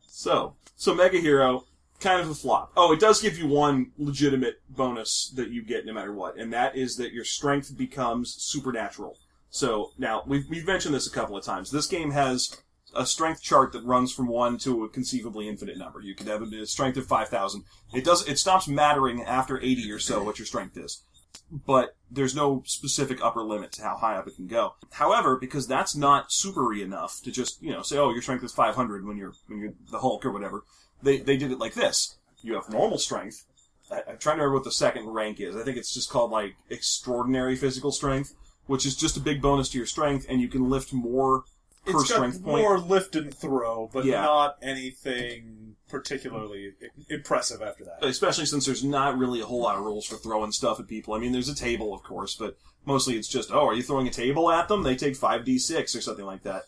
[0.07, 1.63] So, so Mega Hero,
[1.99, 2.71] kind of a flop.
[2.77, 6.53] Oh, it does give you one legitimate bonus that you get no matter what, and
[6.53, 9.17] that is that your strength becomes supernatural.
[9.49, 11.71] So now we've we've mentioned this a couple of times.
[11.71, 12.55] This game has
[12.95, 16.01] a strength chart that runs from one to a conceivably infinite number.
[16.01, 17.63] You could have a strength of five thousand.
[17.93, 21.03] It does it stops mattering after eighty or so what your strength is.
[21.51, 24.75] But there's no specific upper limit to how high up it can go.
[24.91, 28.51] However, because that's not supery enough to just, you know, say, oh, your strength is
[28.51, 30.63] 500 when you're, when you're the Hulk or whatever,
[31.01, 32.17] they, they did it like this.
[32.41, 33.45] You have normal strength.
[33.91, 35.55] I, I'm trying to remember what the second rank is.
[35.55, 38.35] I think it's just called like extraordinary physical strength,
[38.67, 41.43] which is just a big bonus to your strength, and you can lift more
[41.85, 42.61] per It's got strength point.
[42.63, 44.21] more lift and throw, but Yeah.
[44.21, 46.73] not anything particularly
[47.09, 48.03] impressive after that.
[48.05, 51.13] especially since there's not really a whole lot of rules for throwing stuff at people.
[51.15, 54.07] I mean, there's a table, of course, but mostly it's just, oh, are you throwing
[54.07, 54.83] a table at them?
[54.83, 56.63] They take 5d6 or something like that.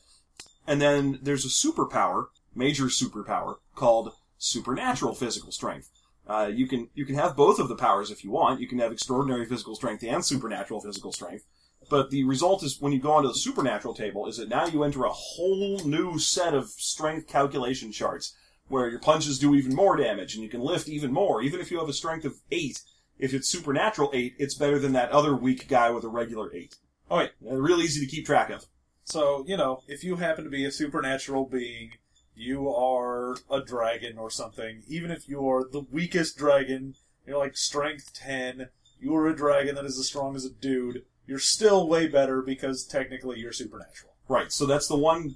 [0.65, 5.89] And then there's a superpower, major superpower, called supernatural physical strength.
[6.27, 8.59] Uh, you can you can have both of the powers if you want.
[8.61, 11.45] You can have extraordinary physical strength and supernatural physical strength.
[11.91, 14.85] But the result is when you go onto the supernatural table is that now you
[14.85, 18.33] enter a whole new set of strength calculation charts
[18.69, 21.41] where your punches do even more damage and you can lift even more.
[21.41, 22.79] Even if you have a strength of eight,
[23.19, 26.77] if it's supernatural eight, it's better than that other weak guy with a regular eight.
[27.09, 27.31] Oh, uh, wait.
[27.41, 28.67] Real easy to keep track of.
[29.03, 31.91] So, you know, if you happen to be a supernatural being,
[32.33, 36.95] you are a dragon or something, even if you're the weakest dragon,
[37.27, 41.39] you're like strength 10, you're a dragon that is as strong as a dude, you're
[41.39, 44.11] still way better because technically you're supernatural.
[44.27, 44.51] Right.
[44.51, 45.35] So that's the one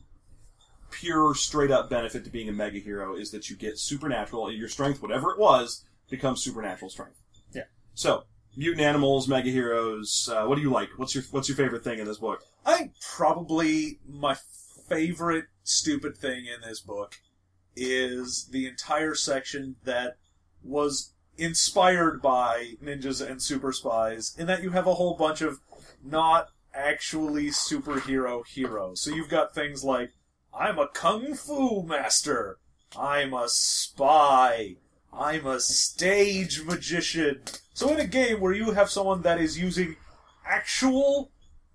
[0.91, 4.51] pure, straight up benefit to being a mega hero is that you get supernatural.
[4.51, 7.21] Your strength, whatever it was, becomes supernatural strength.
[7.53, 7.63] Yeah.
[7.93, 8.25] So
[8.57, 10.29] mutant animals, mega heroes.
[10.29, 10.89] Uh, what do you like?
[10.97, 12.41] What's your What's your favorite thing in this book?
[12.65, 14.35] I think probably my
[14.89, 17.15] favorite stupid thing in this book
[17.73, 20.17] is the entire section that
[20.61, 25.59] was inspired by ninjas and super spies in that you have a whole bunch of
[26.05, 29.01] not actually superhero heroes.
[29.01, 30.11] So you've got things like
[30.53, 32.59] I'm a kung fu master,
[32.97, 34.77] I'm a spy,
[35.11, 37.41] I'm a stage magician.
[37.73, 39.95] So in a game where you have someone that is using
[40.45, 41.31] actual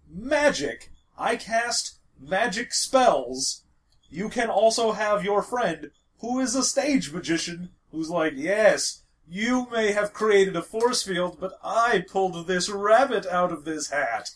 [0.09, 3.65] magic, I cast magic spells.
[4.09, 5.91] You can also have your friend
[6.21, 9.00] who is a stage magician who's like, yes,
[9.31, 13.91] you may have created a force field, but I pulled this rabbit out of this
[13.91, 14.31] hat.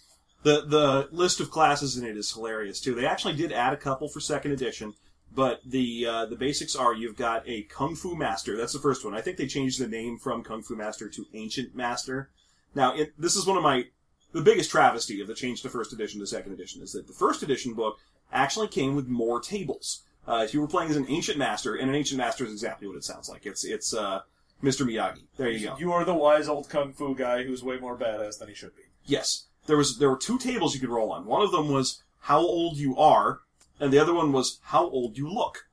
[0.45, 2.95] The the list of classes in it is hilarious too.
[2.95, 4.95] They actually did add a couple for second edition,
[5.35, 8.57] but the uh, the basics are you've got a kung fu master.
[8.57, 9.15] That's the first one.
[9.15, 12.31] I think they changed the name from kung fu master to ancient master.
[12.75, 13.87] Now it, this is one of my
[14.33, 17.13] the biggest travesty of the change to first edition to second edition is that the
[17.13, 17.99] first edition book
[18.33, 20.03] actually came with more tables.
[20.27, 22.87] Uh, if you were playing as an ancient master, and an ancient master is exactly
[22.87, 23.45] what it sounds like.
[23.45, 24.21] It's it's uh,
[24.65, 24.87] Mr.
[24.87, 25.25] Miyagi.
[25.37, 25.77] There you go.
[25.79, 28.75] You are the wise old kung fu guy who's way more badass than he should
[28.75, 28.83] be.
[29.05, 29.47] Yes.
[29.67, 31.27] There was there were two tables you could roll on.
[31.27, 33.41] One of them was how old you are,
[33.79, 35.67] and the other one was how old you look.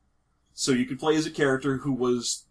[0.54, 2.45] So you could play as a character who was,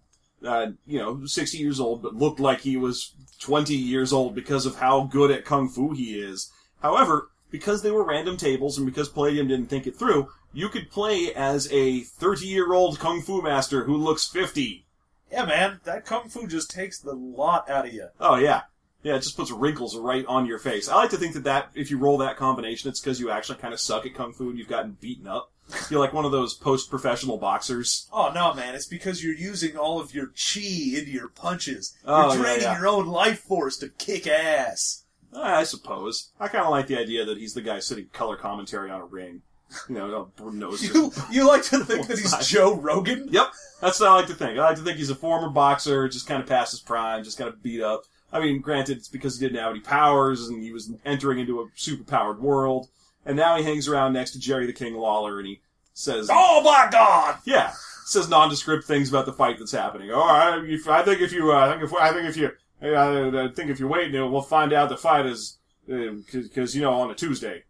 [0.45, 4.67] uh, you know, sixty years old, but looked like he was twenty years old because
[4.67, 6.51] of how good at kung fu he is.
[6.83, 10.91] However, because they were random tables and because Palladium didn't think it through, you could
[10.91, 14.87] play as a thirty-year-old kung fu master who looks fifty.
[15.31, 18.09] Yeah, man, that kung fu just takes the lot out of you.
[18.21, 18.63] Oh yeah,
[19.03, 19.17] yeah.
[19.17, 20.89] It just puts wrinkles right on your face.
[20.89, 23.59] I like to think that that if you roll that combination, it's because you actually
[23.59, 25.53] kind of suck at kung fu and you've gotten beaten up.
[25.89, 28.09] You're like one of those post-professional boxers.
[28.13, 28.75] Oh no, man!
[28.75, 31.97] It's because you're using all of your chi into your punches.
[32.05, 32.79] Oh, you're yeah, draining yeah.
[32.79, 35.05] your own life force to kick ass.
[35.33, 36.31] I suppose.
[36.41, 39.07] I kind of like the idea that he's the guy sitting color commentary on a
[39.07, 39.43] ring.
[39.89, 40.73] You know, no.
[40.73, 43.29] You you like to think that he's Joe Rogan?
[43.31, 44.59] Yep, that's what I like to think.
[44.59, 47.39] I like to think he's a former boxer, just kind of past his prime, just
[47.39, 48.03] kind of beat up.
[48.33, 51.61] I mean, granted, it's because he didn't have any powers and he was entering into
[51.61, 52.89] a super-powered world,
[53.25, 55.61] and now he hangs around next to Jerry the King Lawler, and he
[55.95, 57.39] says, Oh my God!
[57.45, 57.73] "Yeah,"
[58.07, 60.11] says nondescript things about the fight that's happening.
[60.11, 62.51] Oh, I, if, I think if you, uh, I think if I think if you,
[62.83, 66.93] uh, I think if you wait, we'll find out the fight is because you know
[66.95, 67.65] on a Tuesday.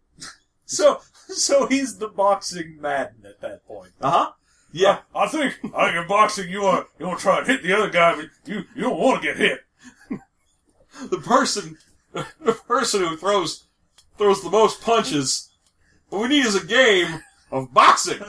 [0.67, 1.01] So
[1.35, 3.93] so he's the boxing madden at that point.
[4.01, 4.33] Uh huh.
[4.73, 5.01] Yeah.
[5.15, 7.73] I think I think in boxing you want you want to try and hit the
[7.73, 9.61] other guy, but you you don't want to get hit.
[11.11, 11.79] the person
[12.13, 13.67] the person who throws
[14.19, 15.51] throws the most punches.
[16.09, 18.21] What we need is a game of boxing.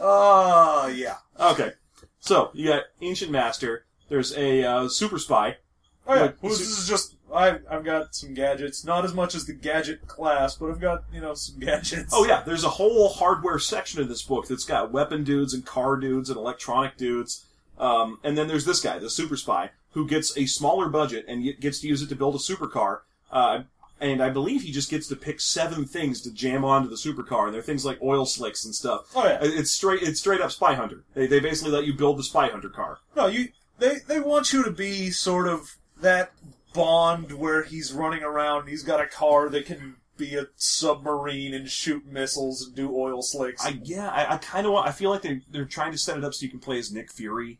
[0.00, 1.16] Uh yeah.
[1.38, 1.72] Okay,
[2.18, 3.84] so you got ancient master.
[4.08, 5.58] There's a uh, super spy.
[6.06, 6.20] Oh yeah.
[6.22, 9.52] Like, Well, this is just I I've got some gadgets, not as much as the
[9.52, 12.12] gadget class, but I've got you know some gadgets.
[12.12, 15.64] Oh yeah, there's a whole hardware section of this book that's got weapon dudes and
[15.64, 17.46] car dudes and electronic dudes.
[17.78, 21.58] Um, and then there's this guy, the super spy, who gets a smaller budget and
[21.60, 23.00] gets to use it to build a supercar.
[23.32, 23.62] Uh,
[24.00, 27.46] and I believe he just gets to pick seven things to jam onto the supercar.
[27.46, 29.10] And they're things like oil slicks and stuff.
[29.14, 29.38] Oh yeah.
[29.42, 30.02] It's straight.
[30.02, 31.04] It's straight up Spy Hunter.
[31.14, 32.98] They, they basically let you build the Spy Hunter car.
[33.16, 36.32] No, you they they want you to be sort of that
[36.72, 38.68] Bond where he's running around.
[38.68, 43.22] He's got a car that can be a submarine and shoot missiles and do oil
[43.22, 43.64] slicks.
[43.64, 44.08] I yeah.
[44.08, 44.86] I, I kind of want.
[44.86, 46.92] I feel like they they're trying to set it up so you can play as
[46.92, 47.58] Nick Fury.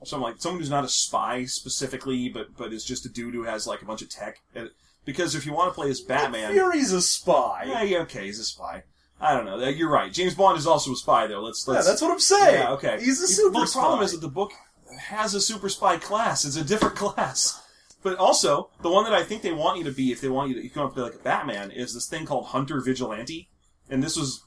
[0.00, 3.34] Or something like someone who's not a spy specifically, but but is just a dude
[3.34, 4.40] who has like a bunch of tech.
[5.04, 7.64] Because if you want to play as Batman, Fury's a spy.
[7.66, 8.82] yeah, yeah, okay, he's a spy.
[9.20, 9.58] I don't know.
[9.68, 10.10] You're right.
[10.10, 11.42] James Bond is also a spy, though.
[11.42, 11.84] Let's let's.
[11.86, 12.54] yeah, that's what I'm saying.
[12.60, 12.98] Yeah, okay.
[13.02, 13.80] He's a super Well, the spy.
[13.80, 14.52] problem is that the book
[14.98, 16.46] has a super spy class.
[16.46, 17.59] It's a different class.
[18.02, 20.48] But also, the one that I think they want you to be, if they want
[20.48, 23.48] you to, you can play like a Batman, is this thing called Hunter Vigilante.
[23.90, 24.44] And this was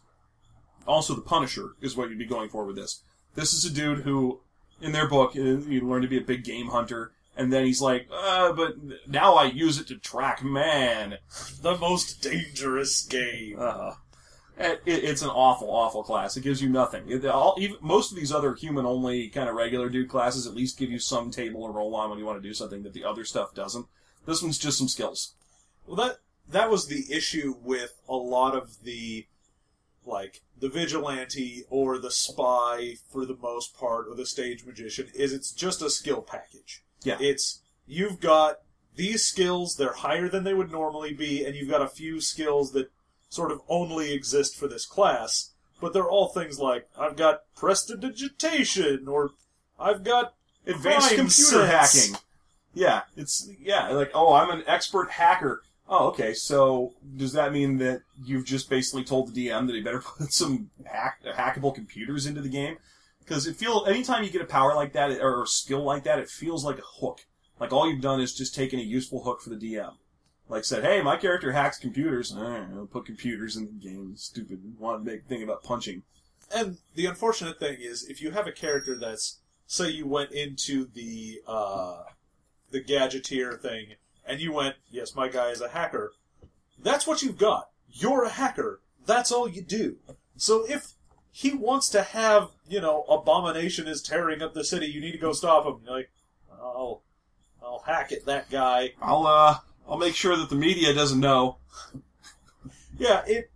[0.87, 3.03] also the Punisher, is what you'd be going for with this.
[3.35, 4.41] This is a dude who,
[4.81, 7.11] in their book, uh, you learn to be a big game hunter.
[7.35, 8.75] And then he's like, uh, but
[9.07, 11.17] now I use it to track man.
[11.61, 13.57] the most dangerous game.
[13.59, 13.95] Uh,
[14.57, 16.37] Eh, it, it's an awful, awful class.
[16.37, 17.09] It gives you nothing.
[17.09, 20.77] It, all, even, most of these other human-only kind of regular dude classes at least
[20.77, 23.03] give you some table to roll on when you want to do something that the
[23.03, 23.87] other stuff doesn't.
[24.25, 25.33] This one's just some skills.
[25.85, 26.17] Well, that
[26.49, 29.27] that was the issue with a lot of the
[30.05, 35.33] like the vigilante or the spy for the most part or the stage magician is
[35.33, 36.83] it's just a skill package.
[37.03, 37.17] Yeah.
[37.19, 38.59] It's you've got
[38.95, 42.71] these skills, they're higher than they would normally be, and you've got a few skills
[42.73, 42.91] that
[43.33, 49.07] sort of only exist for this class, but they're all things like I've got prestidigitation
[49.07, 49.31] or
[49.79, 52.07] I've got Advanced computer sense.
[52.11, 52.17] hacking.
[52.73, 55.63] Yeah, it's yeah, like oh, I'm an expert hacker.
[55.89, 56.33] Oh, okay.
[56.33, 60.31] So does that mean that you've just basically told the DM that he better put
[60.31, 62.77] some hack, hackable computers into the game?
[63.19, 66.19] Because it feels anytime you get a power like that or a skill like that,
[66.19, 67.25] it feels like a hook.
[67.59, 69.93] Like all you've done is just taken a useful hook for the DM.
[70.53, 72.31] Like said, hey, my character hacks computers.
[72.37, 74.15] I will put computers in the game.
[74.15, 74.61] Stupid.
[74.77, 76.03] Want to make thing about punching.
[76.53, 80.85] And the unfortunate thing is, if you have a character that's, say, you went into
[80.93, 82.03] the uh,
[82.69, 83.95] the gadgeteer thing,
[84.27, 86.13] and you went, yes, my guy is a hacker.
[86.77, 87.69] That's what you've got.
[87.89, 88.79] You're a hacker.
[89.07, 89.97] That's all you do.
[90.37, 90.91] So if
[91.31, 95.17] he wants to have, you know, abomination is tearing up the city, you need to
[95.17, 95.81] go stop him.
[95.83, 96.11] You're like,
[96.51, 97.01] I'll,
[97.63, 98.91] I'll hack it, that guy.
[99.01, 101.57] I'll uh, I'll make sure that the media doesn't know.
[102.95, 103.49] Yeah, it.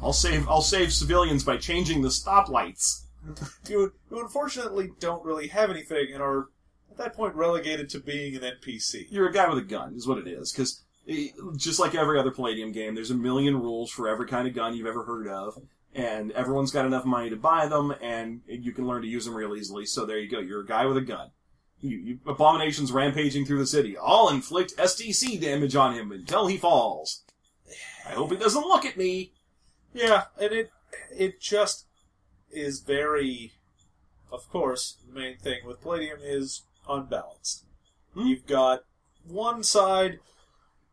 [0.00, 3.02] I'll save I'll save civilians by changing the stoplights.
[3.68, 6.48] You, you unfortunately don't really have anything, and are
[6.90, 9.06] at that point relegated to being an NPC.
[9.10, 10.52] You're a guy with a gun, is what it is.
[10.52, 14.46] Because eh, just like every other Palladium game, there's a million rules for every kind
[14.46, 15.58] of gun you've ever heard of,
[15.94, 19.34] and everyone's got enough money to buy them, and you can learn to use them
[19.34, 19.86] real easily.
[19.86, 20.38] So there you go.
[20.38, 21.30] You're a guy with a gun.
[21.84, 23.94] You, you, abominations rampaging through the city.
[24.02, 27.24] I'll inflict SDC damage on him until he falls.
[28.06, 29.32] I hope he doesn't look at me.
[29.92, 30.70] Yeah, and it
[31.14, 31.84] it just
[32.50, 33.52] is very.
[34.32, 37.66] Of course, the main thing with Palladium is unbalanced.
[38.14, 38.28] Hmm.
[38.28, 38.84] You've got
[39.28, 40.20] one side,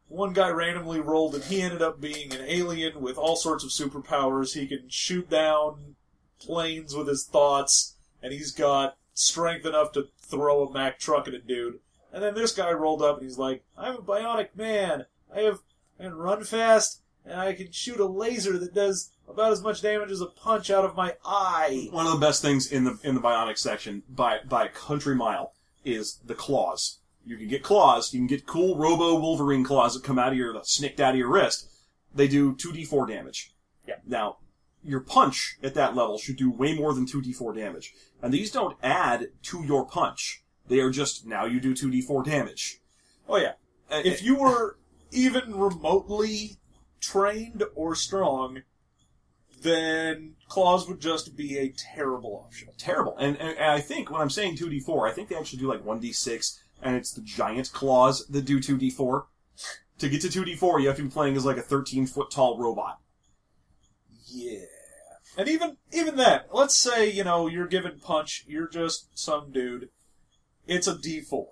[0.10, 3.70] one guy randomly rolled, and he ended up being an alien with all sorts of
[3.70, 4.56] superpowers.
[4.56, 5.96] He can shoot down
[6.38, 11.34] planes with his thoughts, and he's got strength enough to throw a Mack truck at
[11.34, 11.80] a dude.
[12.14, 15.06] And then this guy rolled up and he's like, I'm a bionic man.
[15.34, 15.60] I have
[16.00, 19.82] I can run fast and I can shoot a laser that does about as much
[19.82, 21.88] damage as a punch out of my eye.
[21.92, 25.16] One of the best things in the in the bionic section by by a country
[25.16, 25.54] mile
[25.86, 27.00] is the claws.
[27.26, 28.14] You can get claws.
[28.14, 31.14] You can get cool Robo Wolverine claws that come out of your that snicked out
[31.14, 31.70] of your wrist.
[32.14, 33.54] They do two d four damage.
[33.88, 33.96] Yeah.
[34.06, 34.38] Now,
[34.84, 38.34] your punch at that level should do way more than two d four damage, and
[38.34, 40.44] these don't add to your punch.
[40.68, 42.80] They are just now you do two d four damage.
[43.28, 43.54] Oh yeah.
[43.90, 44.78] Uh, If you were
[45.12, 46.58] even remotely
[47.02, 48.62] trained or strong,
[49.62, 52.70] then claws would just be a terrible option.
[52.78, 53.16] terrible.
[53.18, 55.84] And, and, and I think when I'm saying 2d4, I think they actually do like
[55.84, 59.24] 1d6, and it's the giant claws that do 2d4.
[60.00, 62.58] To get to 2d4, you have to be playing as like a 13 foot tall
[62.58, 63.00] robot.
[64.32, 64.66] Yeah.
[65.38, 69.90] And even even that, let's say, you know, you're given punch, you're just some dude.
[70.68, 71.48] It's a D4.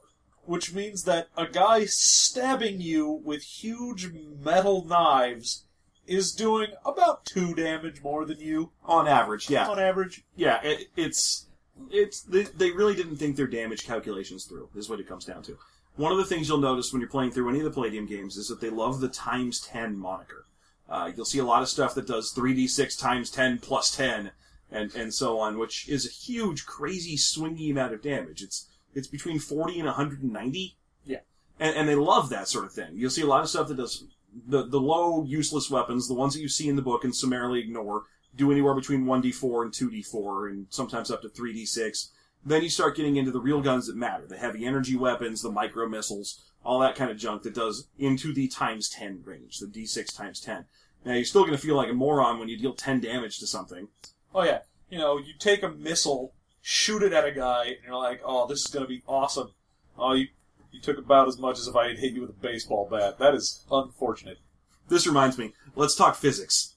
[0.46, 5.65] Which means that a guy stabbing you with huge metal knives
[6.08, 9.70] is doing about two damage more than you On average, yeah.
[9.70, 10.24] on average.
[10.36, 11.46] Yeah, it, it's,
[11.92, 15.44] it's, they, they really didn't think their damage calculations through, is what it comes down
[15.44, 15.58] to.
[15.98, 18.38] One of the things you'll notice when you're playing through any of the Palladium games
[18.38, 20.46] is that they love the times 10 moniker.
[20.89, 24.32] Uh, you'll see a lot of stuff that does 3d6 times 10 plus 10,
[24.71, 28.41] and, and so on, which is a huge, crazy, swingy amount of damage.
[28.41, 30.78] It's, it's between 40 and 190.
[31.06, 31.17] Yeah.
[31.60, 32.91] And, and they love that sort of thing.
[32.93, 34.04] You'll see a lot of stuff that does
[34.47, 37.60] the, the low, useless weapons, the ones that you see in the book and summarily
[37.60, 38.04] ignore,
[38.36, 42.10] do anywhere between 1d4 and 2d4, and sometimes up to 3d6.
[42.45, 45.52] Then you start getting into the real guns that matter, the heavy energy weapons, the
[45.52, 49.67] micro missiles, all that kind of junk that does into the times 10 range, the
[49.67, 50.65] d6 times 10.
[51.06, 53.48] Now, you're still going to feel like a moron when you deal 10 damage to
[53.48, 53.88] something.
[54.34, 54.60] Oh yeah.
[54.89, 58.48] You know, you take a missile, shoot it at a guy, and you're like, oh,
[58.48, 59.52] this is gonna be awesome.
[59.98, 60.28] Oh, you,
[60.72, 63.19] you took about as much as if I had hit you with a baseball bat.
[63.19, 64.39] That is unfortunate.
[64.88, 66.76] This reminds me, let's talk physics.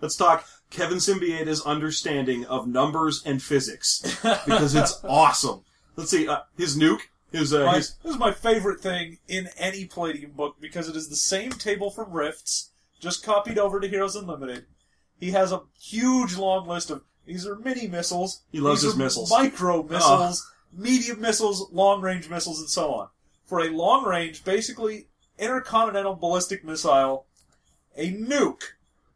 [0.00, 4.00] Let's talk Kevin Siembieda's understanding of numbers and physics,
[4.46, 5.62] because it's awesome.
[5.96, 9.48] Let's see, uh, his nuke, his, uh, My- his, this is my favorite thing in
[9.56, 13.88] any Palladium book because it is the same table from Rifts, just copied over to
[13.88, 14.66] Heroes Unlimited.
[15.18, 18.42] He has a huge long list of these are mini missiles.
[18.50, 19.30] He loves his missiles.
[19.30, 23.08] Micro missiles, medium missiles, long range missiles, and so on.
[23.46, 25.06] For a long range, basically
[25.38, 27.26] intercontinental ballistic missile,
[27.96, 28.62] a nuke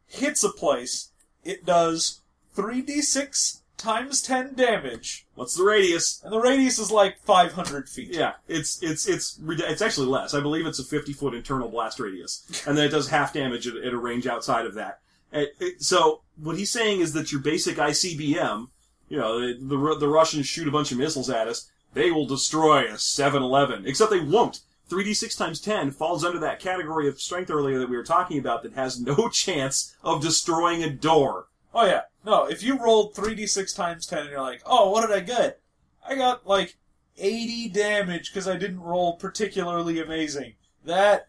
[0.07, 1.09] hits a place.
[1.43, 2.21] It does
[2.55, 6.21] 3d6 times 10 damage, what's the radius?
[6.23, 8.13] and the radius is like 500 feet.
[8.13, 10.33] Yeah, it's it's it's it's actually less.
[10.33, 13.67] I believe it's a fifty foot internal blast radius, and then it does half damage
[13.67, 14.99] at, at a range outside of that.
[15.31, 18.69] It- it- so what he's saying is that your basic ICBM,
[19.09, 22.25] you know, the, the the Russians shoot a bunch of missiles at us, they will
[22.25, 23.85] destroy a 7-Eleven.
[23.85, 24.61] Except they won't.
[24.89, 28.63] 3d6 times 10 falls under that category of strength earlier that we were talking about
[28.63, 31.47] that has no chance of destroying a door.
[31.73, 32.01] Oh yeah.
[32.25, 35.61] No, if you rolled 3d6 times 10 and you're like, oh, what did I get?
[36.07, 36.77] I got like
[37.17, 40.55] 80 damage because I didn't roll particularly amazing.
[40.85, 41.27] That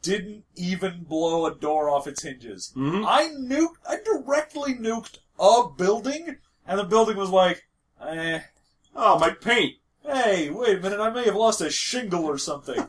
[0.00, 2.72] didn't even blow a door off its hinges.
[2.76, 3.04] Mhm.
[3.06, 7.64] I nuked, I directly nuked a building, and the building was like,
[8.00, 8.40] eh,
[8.94, 9.76] Oh, my paint!
[10.04, 12.88] hey, wait a minute, I may have lost a shingle or something.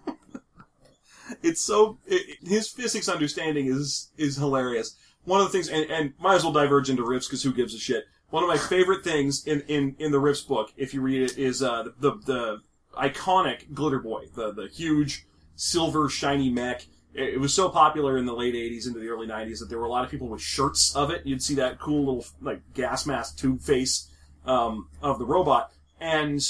[1.43, 4.95] it's so it, his physics understanding is is hilarious.
[5.25, 7.73] One of the things, and, and might as well diverge into Rifts because who gives
[7.73, 8.05] a shit.
[8.29, 11.37] One of my favorite things in, in, in the Rifts book, if you read it,
[11.37, 12.61] is uh, the, the the
[12.97, 16.87] iconic Glitter Boy, the the huge silver shiny mech.
[17.13, 19.79] It, it was so popular in the late '80s into the early '90s that there
[19.79, 21.25] were a lot of people with shirts of it.
[21.25, 24.09] You'd see that cool little like gas mask tube face
[24.45, 26.41] um, of the robot, and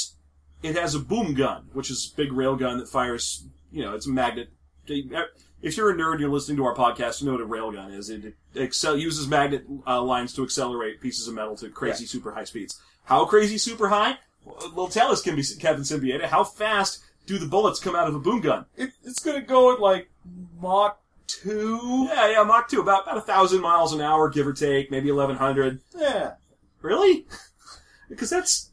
[0.61, 3.45] it has a boom gun, which is a big rail gun that fires.
[3.71, 4.49] You know, it's a magnet.
[5.63, 7.21] If you're a nerd, and you're listening to our podcast.
[7.21, 8.09] You know what a railgun is.
[8.09, 12.43] It, excel uses magnet uh, lines to accelerate pieces of metal to crazy super high
[12.43, 12.79] speeds.
[13.05, 14.17] How crazy super high?
[14.75, 16.25] Well, tell us, can be Kevin Siembieda.
[16.25, 18.65] How fast do the bullets come out of a boom gun?
[18.75, 20.09] it, it's gonna go at like
[20.59, 22.07] Mach 2.
[22.09, 25.09] Yeah, yeah, Mach two, about about a thousand miles an hour, give or take, maybe
[25.09, 25.79] eleven hundred.
[25.97, 26.33] Yeah.
[26.81, 27.25] Really?
[28.09, 28.69] because that's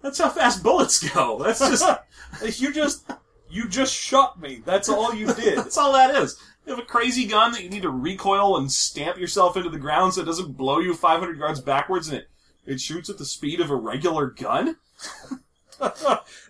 [0.00, 1.42] that's how fast bullets go.
[1.42, 2.00] That's just
[2.60, 3.10] you just
[3.50, 4.62] you just shot me.
[4.64, 5.56] That's all you did.
[5.58, 6.40] That's all that is.
[6.66, 9.78] You have a crazy gun that you need to recoil and stamp yourself into the
[9.78, 12.28] ground so it doesn't blow you 500 yards backwards and it,
[12.66, 14.76] it shoots at the speed of a regular gun?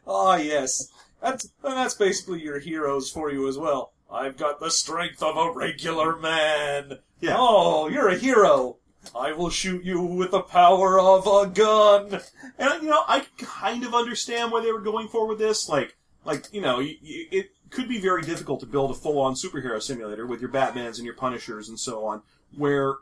[0.07, 0.91] Ah, yes.
[1.21, 3.93] That's and that's basically your heroes for you as well.
[4.11, 7.01] I've got the strength of a regular man.
[7.21, 7.37] Yeah.
[7.39, 8.77] Oh, you're a hero.
[9.15, 12.21] I will shoot you with the power of a gun.
[12.59, 15.69] And you know, I kind of understand why they were going for with this.
[15.69, 20.27] Like, like you know, it could be very difficult to build a full-on superhero simulator
[20.27, 22.23] with your Batmans and your Punishers and so on,
[22.57, 22.97] where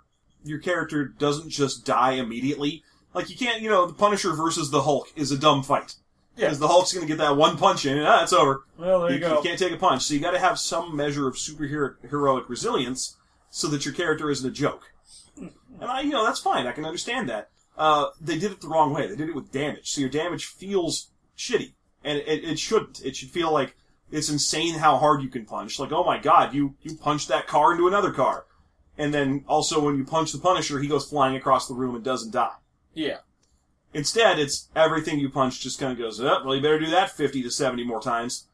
[0.44, 2.82] your character doesn't just die immediately.
[3.14, 5.94] Like you can't, you know, the Punisher versus the Hulk is a dumb fight.
[6.36, 6.46] Yeah.
[6.46, 8.64] Because the Hulk's going to get that one punch in, and ah, it's over.
[8.76, 9.36] Well, there you, you, go.
[9.36, 12.50] you can't take a punch, so you got to have some measure of superhero heroic
[12.50, 13.16] resilience
[13.48, 14.92] so that your character isn't a joke.
[15.38, 15.50] And
[15.80, 16.66] I, you know, that's fine.
[16.66, 17.48] I can understand that.
[17.78, 19.06] Uh, they did it the wrong way.
[19.06, 21.08] They did it with damage, so your damage feels
[21.38, 21.72] shitty,
[22.06, 23.04] and it, it shouldn't.
[23.04, 23.76] It should feel like
[24.10, 25.78] it's insane how hard you can punch.
[25.78, 28.46] Like, oh my god, you you punched that car into another car,
[28.96, 32.04] and then also when you punch the Punisher, he goes flying across the room and
[32.04, 32.56] doesn't die.
[32.94, 33.18] yeah.
[33.94, 37.08] Instead, it's everything you punch just kind of goes, oh, well, you better do that
[37.08, 38.46] 50 to 70 more times.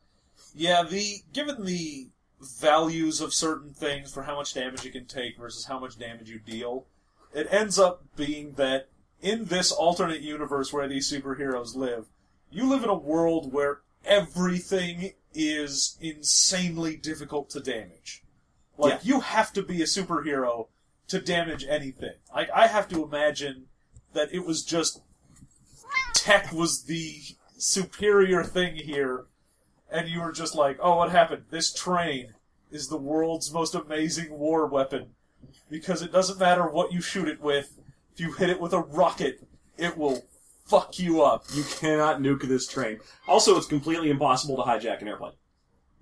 [0.55, 5.37] Yeah, the given the values of certain things for how much damage you can take
[5.39, 6.87] versus how much damage you deal,
[7.35, 8.89] it ends up being that
[9.21, 12.07] in this alternate universe where these superheroes live,
[12.53, 18.23] you live in a world where everything is insanely difficult to damage.
[18.77, 19.15] Like Yeah.
[19.15, 20.69] you have to be a superhero
[21.09, 22.15] to damage anything.
[22.35, 23.67] Like I have to imagine
[24.13, 25.01] that it was just
[26.15, 27.21] tech was the
[27.57, 29.25] superior thing here
[29.91, 31.45] and you were just like, oh, what happened?
[31.51, 32.35] This train
[32.71, 35.11] is the world's most amazing war weapon
[35.71, 37.79] because it doesn't matter what you shoot it with.
[38.15, 39.47] If you hit it with a rocket,
[39.77, 40.25] it will
[40.73, 41.45] fuck you up.
[41.55, 43.01] You cannot nuke this train.
[43.29, 45.35] Also, it's completely impossible to hijack an airplane.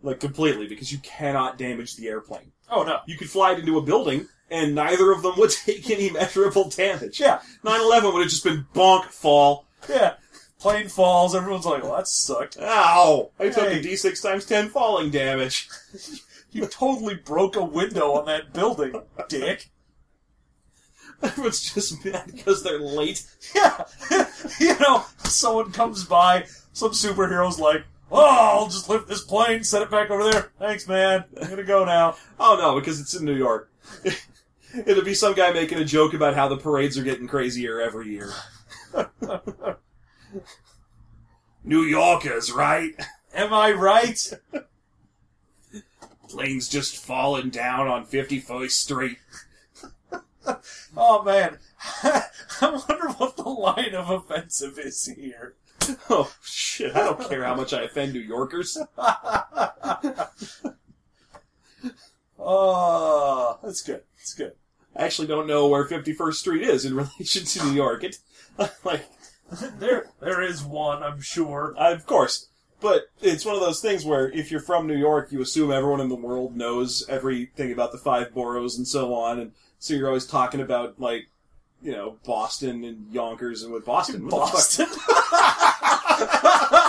[0.03, 2.53] Like, completely, because you cannot damage the airplane.
[2.71, 3.01] Oh no.
[3.07, 6.69] You could fly it into a building, and neither of them would take any measurable
[6.71, 7.21] damage.
[7.21, 9.67] Yeah, 9-11 would have just been bonk, fall.
[9.89, 10.15] yeah.
[10.61, 11.35] Plane falls.
[11.35, 12.59] Everyone's like, well, that sucked.
[12.61, 13.31] Ow!
[13.41, 15.69] I took a d6 times 10 falling damage.
[16.53, 19.70] You totally broke a window on that building, dick.
[21.23, 23.27] Everyone's just mad because they're late.
[23.55, 23.85] Yeah.
[24.61, 29.83] you know, someone comes by, some superhero's like, oh, I'll just lift this plane, set
[29.83, 30.53] it back over there.
[30.59, 31.25] Thanks, man.
[31.41, 32.17] I'm gonna go now.
[32.39, 33.71] Oh no, because it's in New York.
[34.87, 38.09] It'll be some guy making a joke about how the parades are getting crazier every
[38.11, 38.33] year.
[41.65, 42.95] New Yorkers, right?
[43.35, 44.33] Am I right?
[46.29, 49.19] Planes just falling down on 51st Street.
[50.97, 51.59] Oh man,
[52.03, 52.25] I
[52.63, 55.55] wonder what the line of offensive is here.
[56.09, 58.77] Oh shit, I don't care how much I offend New Yorkers.
[62.43, 64.03] Oh, that's good.
[64.17, 64.53] That's good.
[64.97, 68.03] I actually don't know where 51st Street is in relation to New York.
[68.03, 68.17] It,
[68.83, 69.05] like,
[69.79, 71.75] There, there is one, I'm sure.
[71.77, 72.47] of course.
[72.81, 76.01] But it's one of those things where if you're from New York, you assume everyone
[76.01, 80.07] in the world knows everything about the five boroughs and so on, and so you're
[80.07, 81.29] always talking about like,
[81.83, 84.53] you know, Boston and Yonkers and what Boston, what?
[84.53, 84.87] Boston.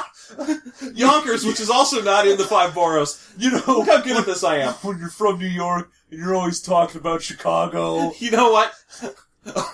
[0.93, 3.33] Yonkers, which is also not in the five boroughs.
[3.37, 4.73] You know, Look how good at this I am.
[4.75, 8.11] when you're from New York and you're always talking about Chicago.
[8.19, 8.73] You know what?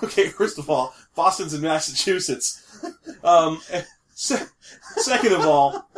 [0.02, 2.86] Okay, first of all, Boston's in Massachusetts.
[3.22, 3.60] Um,
[4.16, 4.46] se-
[4.96, 5.90] second of all,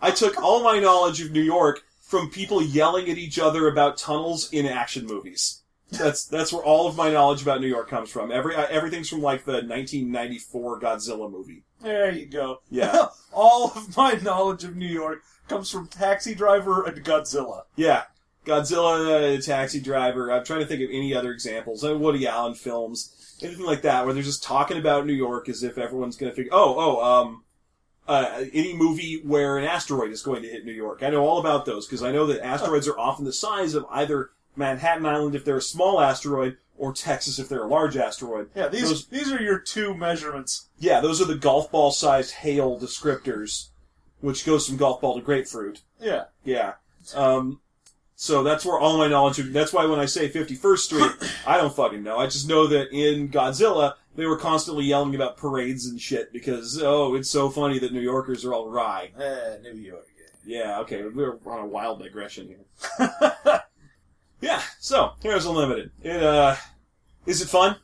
[0.00, 3.96] I took all my knowledge of New York from people yelling at each other about
[3.96, 5.61] tunnels in action movies.
[5.92, 8.32] That's that's where all of my knowledge about New York comes from.
[8.32, 11.64] Every uh, everything's from like the 1994 Godzilla movie.
[11.82, 12.60] There you go.
[12.70, 13.06] Yeah.
[13.32, 17.62] All of my knowledge of New York comes from Taxi Driver and Godzilla.
[17.76, 18.04] Yeah,
[18.46, 20.32] Godzilla, uh, Taxi Driver.
[20.32, 21.84] I'm trying to think of any other examples.
[21.84, 25.62] Uh, Woody Allen films, anything like that, where they're just talking about New York as
[25.62, 26.52] if everyone's going to figure.
[26.52, 27.44] Oh, oh, um,
[28.06, 31.02] uh, any movie where an asteroid is going to hit New York.
[31.02, 33.86] I know all about those because I know that asteroids are often the size of
[33.90, 38.50] either Manhattan Island if they're a small asteroid or Texas if they're a large asteroid.
[38.54, 40.68] Yeah, these Those- these are your two measurements.
[40.78, 43.68] yeah, those are the golf ball sized hail descriptors,
[44.20, 45.82] which goes from golf ball to grapefruit.
[46.00, 46.24] Yeah.
[46.44, 46.74] Yeah.
[47.14, 47.60] Um,
[48.16, 51.12] so that's where all my knowledge of, that's why when I say 51st Street,
[51.46, 52.18] I don't fucking know.
[52.18, 56.80] I just know that in Godzilla, they were constantly yelling about parades and shit because,
[56.82, 59.10] oh, it's so funny that New Yorkers are all wry.
[59.18, 60.06] Eh, New York.
[60.44, 63.10] Yeah, okay, we're on a wild digression here.
[64.42, 65.92] yeah, so, Heroes Unlimited.
[66.02, 66.56] It, uh,
[67.26, 67.76] is it fun?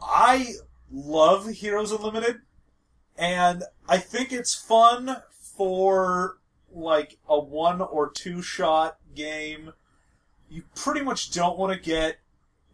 [0.00, 0.52] I
[0.92, 2.42] love Heroes Unlimited,
[3.16, 6.36] and I think it's fun for
[6.70, 9.72] like a one or two shot game.
[10.50, 12.18] You pretty much don't want to get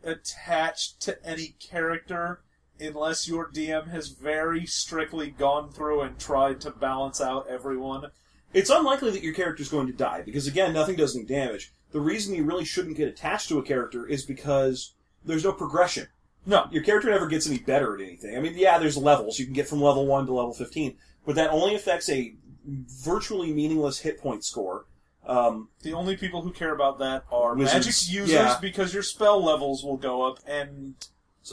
[0.03, 2.41] attached to any character
[2.81, 8.11] unless your DM has very strictly gone through and tried to balance out everyone.
[8.53, 11.73] It's unlikely that your character's going to die, because again, nothing does any damage.
[11.97, 14.93] The reason you really shouldn't get attached to a character is because
[15.25, 16.09] there's no progression.
[16.45, 16.67] No.
[16.71, 18.37] Your character never gets any better at anything.
[18.37, 19.39] I mean, yeah, there's levels.
[19.39, 20.95] You can get from level 1 to level 15,
[21.25, 22.35] but that only affects a
[22.67, 24.85] virtually meaningless hit point score.
[25.27, 28.59] Um, The only people who care about that are Wizards, magic users yeah.
[28.61, 30.97] because your spell levels will go up and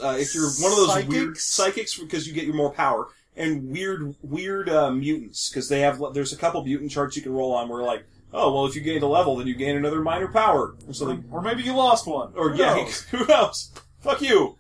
[0.04, 1.10] uh, if you're one of those Psychics?
[1.10, 5.80] weird psychics, because you get your more power, and weird, weird uh, mutants, because they
[5.80, 8.76] have, there's a couple mutant charts you can roll on where like, oh, well, if
[8.76, 11.24] you gain a level, then you gain another minor power, or something.
[11.32, 12.34] or maybe you lost one.
[12.36, 13.02] Or Who yeah, knows?
[13.04, 13.72] who knows?
[14.02, 14.58] Fuck you.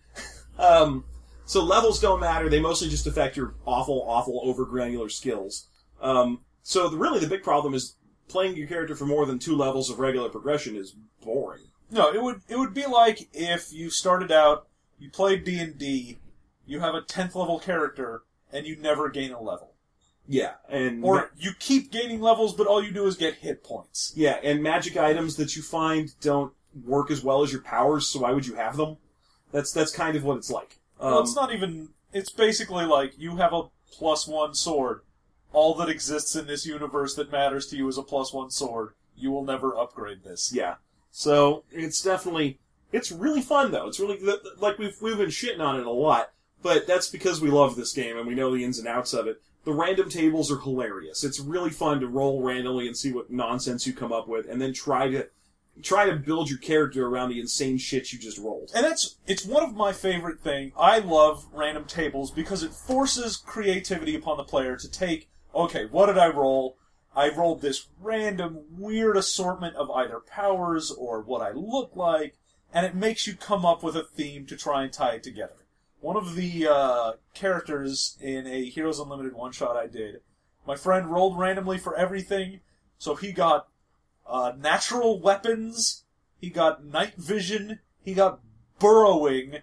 [0.57, 1.05] Um,
[1.45, 2.49] so levels don't matter.
[2.49, 5.67] They mostly just affect your awful, awful over granular skills.
[6.01, 7.95] Um, so the, really, the big problem is
[8.27, 11.63] playing your character for more than two levels of regular progression is boring.
[11.91, 14.67] No, it would it would be like if you started out,
[14.97, 16.17] you played D and D,
[16.65, 19.72] you have a tenth level character, and you never gain a level,
[20.27, 24.13] Yeah, and or you keep gaining levels, but all you do is get hit points.
[24.15, 26.53] yeah, and magic items that you find don't
[26.85, 28.07] work as well as your powers.
[28.07, 28.97] So why would you have them?
[29.51, 30.79] That's that's kind of what it's like.
[30.99, 31.89] Um, well, it's not even.
[32.13, 35.01] It's basically like you have a plus one sword.
[35.51, 38.93] All that exists in this universe that matters to you is a plus one sword.
[39.15, 40.51] You will never upgrade this.
[40.53, 40.75] Yeah.
[41.11, 42.59] So it's definitely
[42.91, 43.87] it's really fun though.
[43.87, 44.19] It's really
[44.57, 47.93] like we've we've been shitting on it a lot, but that's because we love this
[47.93, 49.41] game and we know the ins and outs of it.
[49.65, 51.23] The random tables are hilarious.
[51.23, 54.61] It's really fun to roll randomly and see what nonsense you come up with, and
[54.61, 55.29] then try to
[55.81, 58.71] try to build your character around the insane shit you just rolled.
[58.75, 60.71] And that's it's one of my favorite thing.
[60.77, 66.07] I love random tables because it forces creativity upon the player to take, okay, what
[66.07, 66.77] did I roll?
[67.15, 72.35] I rolled this random weird assortment of either powers or what I look like,
[72.73, 75.62] and it makes you come up with a theme to try and tie it together.
[76.03, 80.19] One of the uh, characters in a Heroes Unlimited one shot I did,
[80.67, 82.59] my friend rolled randomly for everything,
[82.97, 83.69] so he got
[84.27, 86.03] uh, natural weapons,
[86.41, 88.41] he got night vision, he got
[88.79, 89.59] burrowing,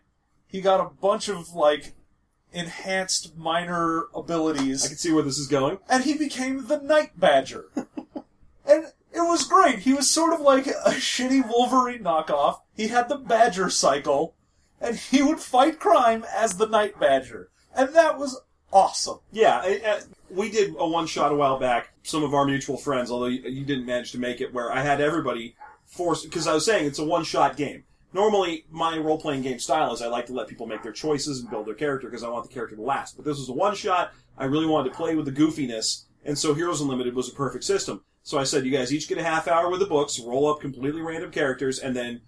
[0.47, 1.93] he got a bunch of like
[2.55, 5.77] enhanced minor abilities, I can see where this is going.
[5.91, 7.67] and he became the Night Badger.
[7.77, 9.81] and it was great.
[9.81, 12.61] He was sort of like a shitty Wolverine knockoff.
[12.75, 14.35] He had the Badger cycle,
[14.81, 17.51] and he would fight crime as the Night Badger.
[17.75, 18.41] And that was
[18.73, 19.19] awesome.
[19.33, 20.01] Yeah,
[20.31, 21.93] we did a one shot a while back.
[22.03, 24.83] Some of our mutual friends, although you, you didn't manage to make it, where I
[24.83, 25.57] had everybody
[25.87, 27.85] forced because I was saying it's a one shot game.
[28.13, 31.41] Normally, my role playing game style is I like to let people make their choices
[31.41, 33.17] and build their character because I want the character to last.
[33.17, 34.13] But this was a one shot.
[34.37, 37.63] I really wanted to play with the goofiness, and so Heroes Unlimited was a perfect
[37.63, 38.03] system.
[38.23, 40.61] So I said, you guys each get a half hour with the books, roll up
[40.61, 42.21] completely random characters, and then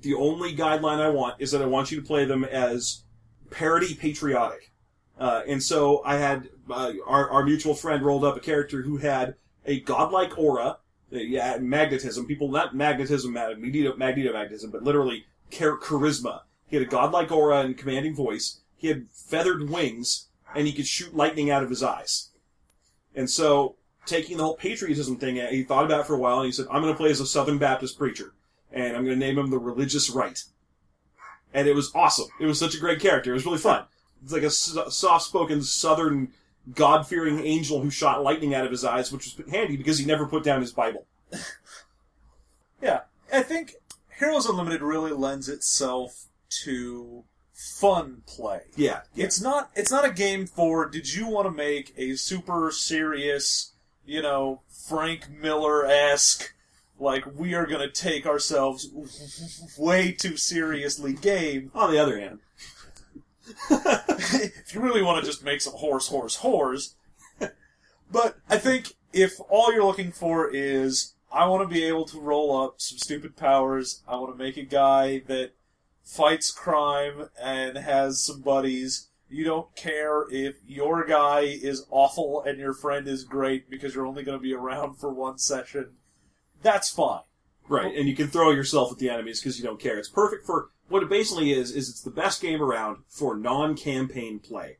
[0.00, 3.02] the only guideline I want is that I want you to play them as
[3.50, 4.70] parody patriotic.
[5.18, 8.98] Uh, and so I had uh, our, our mutual friend rolled up a character who
[8.98, 9.34] had
[9.66, 10.78] a godlike aura,
[11.12, 12.26] uh, yeah, magnetism.
[12.26, 16.42] People not magnetism, mag- magneto, magnetomagnetism, but literally char- charisma.
[16.66, 18.60] He had a godlike aura and commanding voice.
[18.76, 22.30] He had feathered wings, and he could shoot lightning out of his eyes.
[23.14, 23.76] And so,
[24.06, 26.66] taking the whole patriotism thing, he thought about it for a while, and he said,
[26.70, 28.32] "I'm going to play as a Southern Baptist preacher,
[28.72, 30.42] and I'm going to name him the Religious Right."
[31.52, 32.28] And it was awesome.
[32.38, 33.30] It was such a great character.
[33.30, 33.84] It was really fun.
[34.22, 36.32] It's like a soft-spoken Southern
[36.74, 40.26] God-fearing angel who shot lightning out of his eyes, which was handy because he never
[40.26, 41.06] put down his Bible.
[42.82, 43.00] Yeah,
[43.32, 43.74] I think
[44.18, 46.26] Heroes Unlimited really lends itself
[46.64, 48.62] to fun play.
[48.76, 49.24] Yeah, yeah.
[49.26, 53.72] It's not it's not a game for did you want to make a super serious,
[54.04, 56.54] you know, Frank Miller esque
[57.00, 58.88] like we are gonna take ourselves
[59.78, 61.70] way too seriously game.
[61.74, 62.40] On the other hand,
[63.70, 66.94] if you really want to just make some horse, horse, horse.
[68.10, 72.20] but I think if all you're looking for is I want to be able to
[72.20, 75.52] roll up some stupid powers, I want to make a guy that
[76.02, 79.08] fights crime and has some buddies.
[79.28, 84.06] You don't care if your guy is awful and your friend is great because you're
[84.06, 85.90] only going to be around for one session.
[86.62, 87.22] That's fine.
[87.68, 87.94] right?
[87.96, 89.98] And you can throw yourself at the enemies because you don't care.
[89.98, 91.70] It's perfect for what it basically is.
[91.70, 94.78] Is it's the best game around for non-campaign play.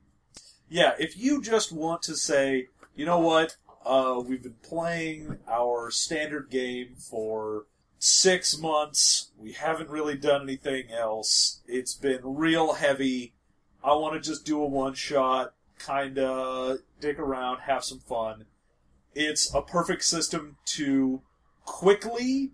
[0.69, 5.91] Yeah, if you just want to say, you know what, uh, we've been playing our
[5.91, 7.67] standard game for
[7.99, 9.31] six months.
[9.39, 11.61] We haven't really done anything else.
[11.67, 13.35] It's been real heavy.
[13.83, 15.55] I want to just do a one shot,
[15.85, 18.45] kinda dick around, have some fun.
[19.15, 21.23] It's a perfect system to
[21.71, 22.51] quickly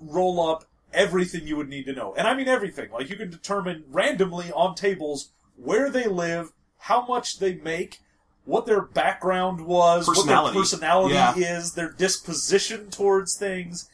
[0.00, 0.64] roll up
[0.94, 2.14] everything you would need to know.
[2.16, 2.90] And I mean everything.
[2.90, 8.00] Like you can determine randomly on tables where they live, how much they make,
[8.46, 11.34] what their background was, what their personality Yeah.
[11.36, 13.90] is, their disposition towards things.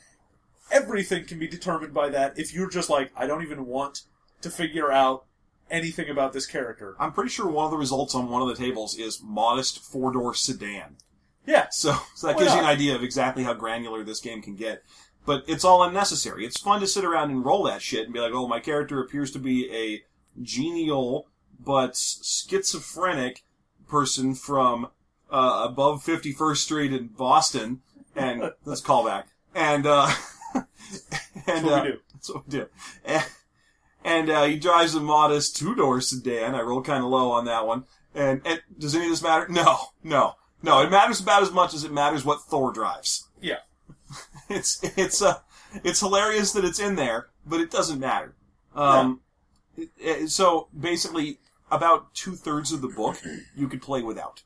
[0.71, 4.03] Everything can be determined by that if you're just like, I don't even want
[4.43, 5.25] to figure out
[5.69, 6.95] anything about this character.
[7.01, 10.13] I'm pretty sure one of the results on one of the tables is modest four
[10.13, 10.97] door sedan.
[11.47, 12.73] Yeah, So, so that Why gives you an not?
[12.73, 14.83] idea of exactly how granular this game can get.
[15.25, 16.45] But it's all unnecessary.
[16.45, 19.01] It's fun to sit around and roll that shit and be like, oh, my character
[19.01, 20.03] appears to be a
[20.43, 21.29] genial
[21.61, 23.45] but schizophrenic
[23.89, 24.89] person from
[25.31, 27.83] uh, above 51st Street in Boston.
[28.17, 29.29] And let's call back.
[29.55, 30.13] And, uh,
[30.55, 30.67] and,
[31.47, 31.99] that's what uh, we do.
[32.13, 32.67] that's what we do.
[33.05, 33.25] And,
[34.05, 36.55] and uh, he drives a modest two-door sedan.
[36.55, 37.85] I rolled kind of low on that one.
[38.15, 39.47] And, and does any of this matter?
[39.49, 40.81] No, no, no.
[40.83, 43.29] It matters about as much as it matters what Thor drives.
[43.41, 43.59] Yeah.
[44.49, 45.39] It's it's uh,
[45.83, 48.35] it's hilarious that it's in there, but it doesn't matter.
[48.75, 49.21] Um,
[49.77, 51.39] it- it- so basically,
[51.71, 53.17] about two thirds of the book
[53.57, 54.43] you could play without.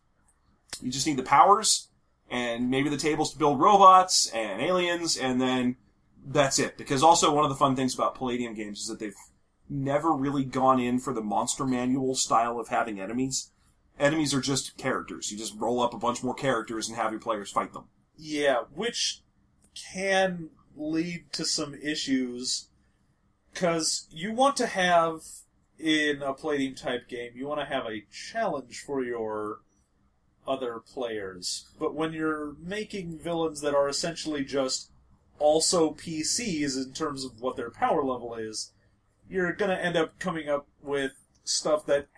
[0.81, 1.89] You just need the powers
[2.31, 5.77] and maybe the tables to build robots and aliens, and then
[6.25, 6.77] that's it.
[6.79, 9.15] Because also one of the fun things about Palladium games is that they've
[9.69, 13.51] never really gone in for the monster manual style of having enemies.
[13.99, 15.31] Enemies are just characters.
[15.31, 17.85] You just roll up a bunch more characters and have your players fight them.
[18.17, 19.23] Yeah, which
[19.93, 22.69] can lead to some issues
[23.53, 25.23] because you want to have
[25.79, 29.61] in a Palladium type game, you want to have a challenge for your
[30.47, 31.67] other players.
[31.79, 34.91] But when you're making villains that are essentially just
[35.39, 38.73] also PCs in terms of what their power level is,
[39.29, 41.13] you're going to end up coming up with
[41.45, 42.09] stuff that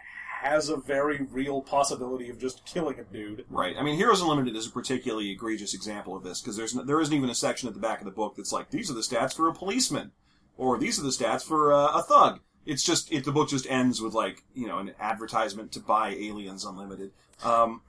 [0.43, 3.45] has a very real possibility of just killing a dude.
[3.51, 3.74] Right.
[3.78, 7.14] I mean, Heroes Unlimited is a particularly egregious example of this because there's there isn't
[7.14, 9.34] even a section at the back of the book that's like these are the stats
[9.34, 10.12] for a policeman,
[10.57, 12.41] or these are the stats for uh, a thug.
[12.66, 16.11] It's just it, the book just ends with like you know an advertisement to buy
[16.11, 17.11] Aliens Unlimited.
[17.43, 17.82] Um,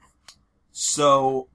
[0.72, 1.48] so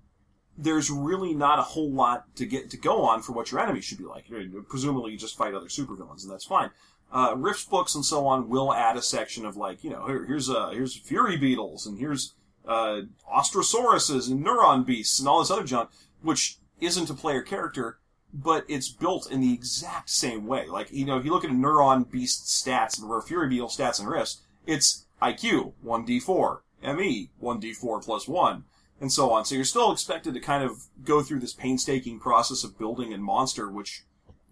[0.57, 3.81] there's really not a whole lot to get to go on for what your enemy
[3.81, 4.29] should be like.
[4.29, 6.69] You- Presumably, you just fight other supervillains, and that's fine.
[7.11, 10.25] Uh, Rifts books and so on will add a section of like you know here,
[10.25, 12.33] here's uh here's Fury beetles and here's
[12.67, 13.01] uh,
[13.31, 15.91] Ostrosauruses and Neuron beasts and all this other junk,
[16.21, 17.99] which isn't a player character,
[18.33, 20.67] but it's built in the exact same way.
[20.67, 23.69] Like you know if you look at a Neuron beast stats or a Fury beetle
[23.69, 28.65] stats and Rifts, it's IQ one d4, ME one d4 plus one
[28.99, 29.45] and so on.
[29.45, 33.17] So you're still expected to kind of go through this painstaking process of building a
[33.17, 34.03] monster, which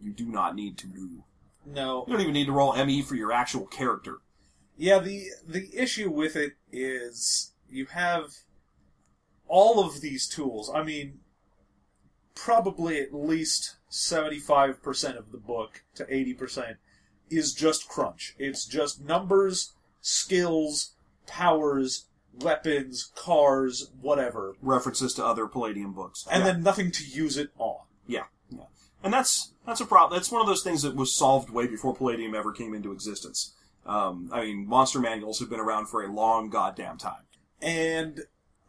[0.01, 1.24] you do not need to do.
[1.66, 4.18] No, You don't even need to roll ME for your actual character.
[4.78, 8.34] Yeah, the the issue with it is you have
[9.47, 10.70] all of these tools.
[10.74, 11.20] I mean,
[12.36, 16.78] probably at least seventy five percent of the book to eighty percent
[17.30, 18.36] is just crunch.
[18.38, 20.93] It's just numbers, skills,
[21.28, 22.07] powers,
[22.41, 26.26] weapons, cars, whatever, References to other Palladium books.
[26.30, 26.51] and Yeah.
[26.53, 27.86] then nothing to use it on.
[28.07, 28.66] Yeah, yeah.
[29.03, 30.18] And that's that's a problem.
[30.18, 33.53] That's one of those things that was solved way before Palladium ever came into existence.
[33.86, 37.24] Um, I mean, monster manuals have been around for a long goddamn time.
[37.61, 38.22] and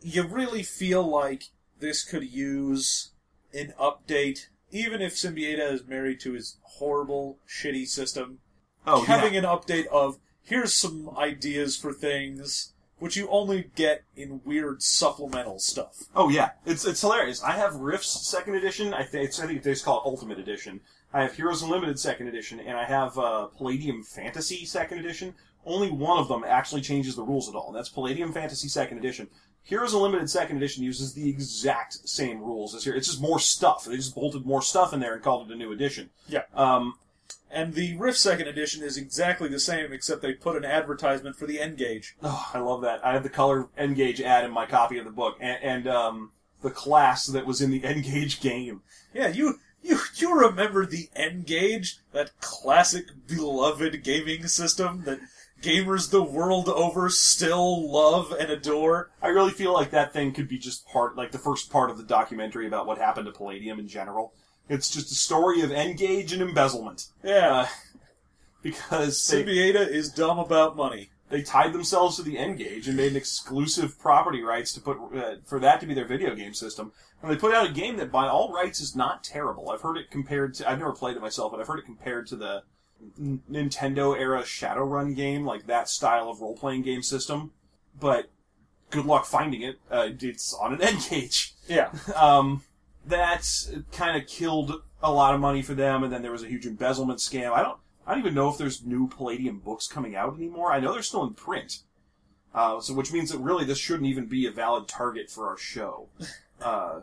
[0.05, 1.45] you really feel like
[1.81, 3.13] this could use
[3.55, 8.39] an update, even if Siembieda is married to his horrible, shitty system.
[8.87, 9.41] Oh, having yeah.
[9.41, 15.59] an update of here's some ideas for things, which you only get in weird supplemental
[15.59, 16.05] stuff.
[16.15, 17.43] Oh yeah, it's it's hilarious.
[17.43, 18.95] I have Rifts second edition.
[18.95, 20.81] I think it's, I think they just call it Ultimate Edition.
[21.13, 25.35] I have Heroes Unlimited second edition, and I have uh, Palladium Fantasy second edition.
[25.67, 28.99] Only one of them actually changes the rules at all, and that's Palladium Fantasy second
[28.99, 29.29] edition.
[29.63, 32.95] Heroes Unlimited second edition uses the exact same rules as here.
[32.95, 33.87] It's just more stuff.
[33.87, 36.11] They just bolted more stuff in there and called it a new edition.
[36.29, 36.43] Yeah.
[36.55, 36.95] Um,
[37.55, 41.47] And the Rift Second Edition is exactly the same, except they put an advertisement for
[41.47, 42.17] the N-Gage.
[42.21, 43.07] Oh, I love that.
[43.07, 46.33] I have the color N-Gage ad in my copy of the book, and, and um,
[46.63, 48.83] the class that was in the N-Gage game.
[49.15, 55.21] Yeah, you you you remember the N-Gage, that classic beloved gaming system that
[55.63, 59.11] gamers the world over still love and adore.
[59.23, 61.99] I really feel like that thing could be just part, like the first part of
[61.99, 64.35] the documentary about what happened to Palladium in general.
[64.69, 67.09] It's just a story of N-Gage and embezzlement.
[67.23, 67.67] Yeah, Uh,
[68.63, 71.11] because they, Siembieda is dumb about money.
[71.29, 75.37] they tied themselves to the N-Gage and made an exclusive property rights to put uh,
[75.45, 76.93] for that to be their video game system.
[77.23, 79.71] And they put out a game that, by all rights, is not terrible.
[79.71, 80.71] I've heard it compared to.
[80.71, 82.63] I've never played it myself, but I've heard it compared to the
[83.19, 87.53] N- Nintendo era Shadowrun game, like that style of role playing game system.
[87.99, 88.31] But
[88.91, 89.77] good luck finding it.
[89.91, 91.55] Uh, it's on an N-Gage.
[91.67, 92.63] Yeah, Um,
[93.07, 93.47] that
[93.93, 96.67] kind of killed a lot of money for them, and then there was a huge
[96.67, 97.53] embezzlement scam.
[97.53, 100.73] I don't, I don't even know if there's new Palladium books coming out anymore.
[100.73, 101.81] I know they're still in print,
[102.55, 105.57] uh, so which means that really this shouldn't even be a valid target for our
[105.59, 106.09] show.
[106.63, 107.01] Uh,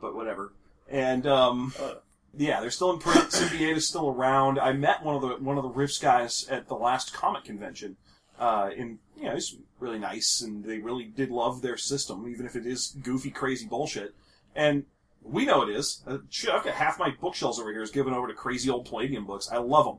[0.00, 0.52] but whatever.
[0.88, 1.94] And um, Uh.
[2.38, 3.28] yeah, they're still in print.
[3.30, 4.58] Siembieda is still around.
[4.58, 7.96] I met one of the one of the Rifts guys at the last comic convention.
[8.38, 12.46] Uh, and you know, it's really nice, and they really did love their system, even
[12.46, 14.14] if it is goofy, crazy bullshit.
[14.54, 14.84] And
[15.22, 16.02] we know it is.
[16.06, 18.86] Uh, shit, I've got half my bookshelves over here is given over to crazy old
[18.86, 19.48] Palladium books.
[19.50, 19.98] I love them.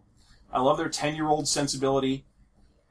[0.51, 2.25] I love their ten-year-old sensibility.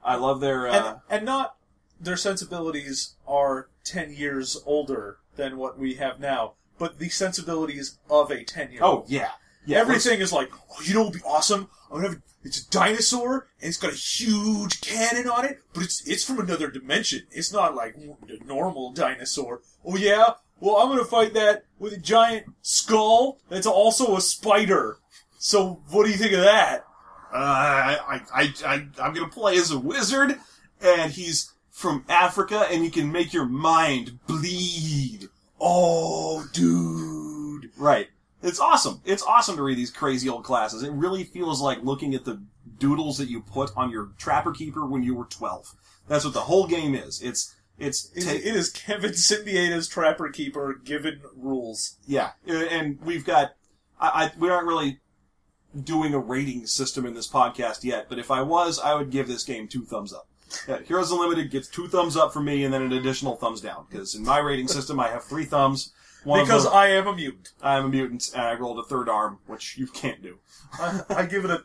[0.04, 0.68] I love their.
[0.68, 1.56] Uh, and, and not
[2.00, 8.30] their sensibilities are 10 years older than what we have now, but the sensibilities of
[8.30, 9.04] a 10 year old.
[9.04, 9.30] oh yeah,
[9.64, 9.78] yeah.
[9.78, 11.68] Everything is like, oh, you know what would be awesome?
[11.90, 15.84] I'm gonna have it's a dinosaur and it's got a huge cannon on it, but
[15.84, 17.22] it's it's from another dimension.
[17.30, 19.60] It's not like a normal dinosaur.
[19.84, 20.34] Oh yeah?
[20.62, 24.98] Well, I'm gonna fight that with a giant skull that's also a spider.
[25.36, 26.86] So what do you think of that?
[27.32, 30.38] Uh, I, I, I, I'm gonna play as a wizard,
[30.80, 35.26] and he's from Africa, and you can make your mind bleed.
[35.60, 37.72] Oh, dude.
[37.76, 38.10] Right.
[38.40, 39.00] It's awesome.
[39.04, 40.84] It's awesome to read these crazy old classes.
[40.84, 42.40] It really feels like looking at the
[42.78, 45.74] doodles that you put on your Trapper Keeper when you were 12.
[46.06, 47.20] That's what the whole game is.
[47.20, 51.96] It's, it's, It, ta- it is Kevin Siembieda's Trapper Keeper given rules.
[52.06, 53.54] Yeah, uh, and we've got.
[54.00, 54.98] I, I we aren't really
[55.84, 59.26] doing a rating system in this podcast yet, but if I was, I would give
[59.28, 60.28] this game two thumbs up.
[60.68, 63.86] Yeah, Heroes Unlimited gets two thumbs up from me, and then an additional thumbs down
[63.88, 65.92] because in my rating system I have three thumbs.
[66.24, 67.50] One of Because them- I am a mutant.
[67.62, 70.38] I'm a mutant and I rolled a third arm, which you can't do.
[70.78, 71.64] I, I give it a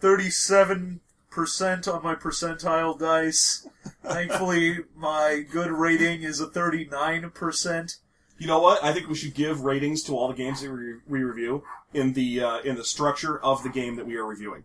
[0.00, 1.00] 37%
[1.38, 3.66] on my percentile dice.
[4.02, 7.98] Thankfully, my good rating is a 39%.
[8.38, 8.82] You know what?
[8.82, 12.12] I think we should give ratings to all the games that we, we review in
[12.12, 14.64] the uh, in the structure of the game that we are reviewing.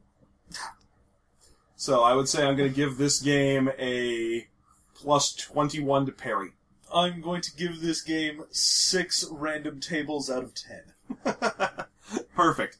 [1.75, 4.47] So I would say I'm going to give this game a
[4.95, 6.51] plus twenty one to parry.
[6.93, 11.85] I'm going to give this game six random tables out of 10.
[12.35, 12.77] Perfect.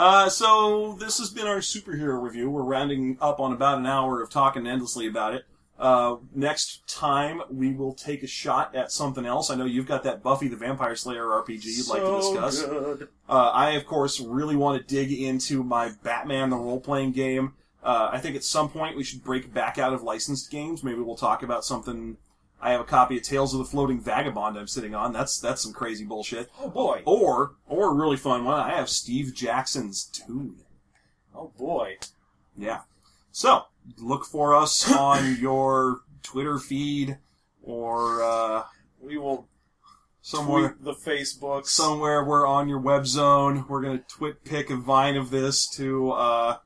[0.00, 2.48] Uh, so this has been our superhero review.
[2.48, 5.44] We're rounding up on about an hour of talking endlessly about it.
[5.78, 9.50] Uh, next time we will take a shot at something else.
[9.50, 12.62] I know you've got that Buffy the Vampire Slayer RPG you'd like to discuss.
[12.62, 13.08] good.
[13.28, 17.52] Uh, I, of course, really want to dig into my Batman the role playing game.
[17.82, 20.82] Uh, I think at some point we should break back out of licensed games.
[20.82, 22.16] Maybe we'll talk about something.
[22.62, 25.12] I have a copy of Tales of the Floating Vagabond I'm sitting on.
[25.12, 26.50] That's that's some crazy bullshit.
[26.60, 27.02] Oh boy.
[27.04, 28.58] Or or a really fun one.
[28.60, 30.56] I have Steve Jackson's Toon.
[31.34, 31.96] Oh boy.
[32.56, 32.80] Yeah.
[33.32, 33.64] So
[33.98, 37.18] look for us on your Twitter feed
[37.62, 38.64] or uh,
[39.00, 39.48] We will
[40.22, 43.64] somewhere tweet the Facebook somewhere we're on your web zone.
[43.68, 46.56] We're gonna twit pick a vine of this to uh,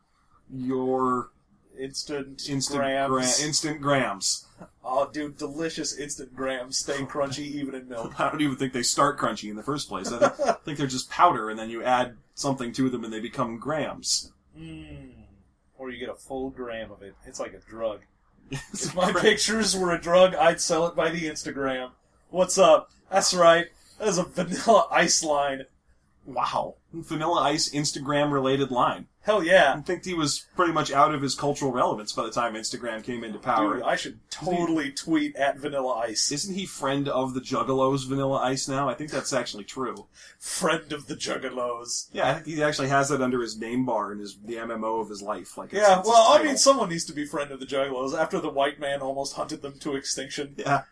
[0.53, 1.31] your
[1.79, 3.09] instant, instant grams.
[3.11, 4.47] gra- instant grams.
[4.85, 6.79] Oh, dude, delicious instant grams.
[6.79, 8.19] Stay crunchy even in milk.
[8.21, 10.13] I don't even think they start crunchy in the first place.
[10.13, 13.13] I think, I think they're just powder, and then you add something to them, and
[13.13, 14.33] they become grams.
[14.59, 15.11] Mm.
[15.77, 17.15] Or you get a full gram of it.
[17.27, 18.01] It's like a drug.
[18.51, 21.91] If my pictures were a drug, I'd sell it by the Instagram.
[22.29, 22.91] What's up?
[23.11, 23.69] That's right.
[23.99, 25.65] That's a vanilla ice line.
[26.27, 29.07] wow, Vanilla Ice Instagram related line.
[29.25, 29.75] Hell yeah.
[29.79, 33.03] I think he was pretty much out of his cultural relevance by the time Instagram
[33.03, 33.77] came into power.
[33.77, 36.31] Dude, I should totally tweet at Vanilla Ice.
[36.31, 38.87] Isn't he friend of the Juggalos Vanilla Ice now?
[38.87, 40.09] I think that's actually true.
[40.39, 42.09] Friend of the Juggalos.
[42.13, 45.01] Yeah, I think he actually has that under his name bar in his the MMO
[45.01, 45.57] of his life.
[45.57, 48.19] Like, it's, Yeah, it's well, I mean, someone needs to be friend of the Juggalos
[48.19, 50.55] after the white man almost hunted them to extinction.
[50.59, 50.83] yeah.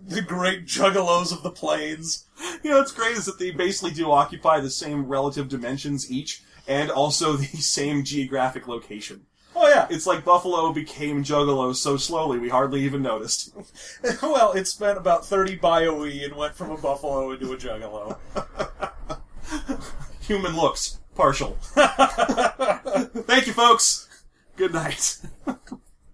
[0.00, 2.26] The great Juggalos of the plains.
[2.62, 6.42] You know, what's great is that they basically do occupy the same relative dimensions each,
[6.66, 9.26] and also the same geographic location.
[9.56, 9.86] Oh, yeah.
[9.88, 13.54] It's like Buffalo became Juggalo so slowly we hardly even noticed.
[14.22, 18.18] well, it spent about 30 BioE and went from a buffalo into a Juggalo.
[20.22, 21.56] Human looks partial.
[21.60, 24.08] Thank you, folks.
[24.56, 25.18] Good night.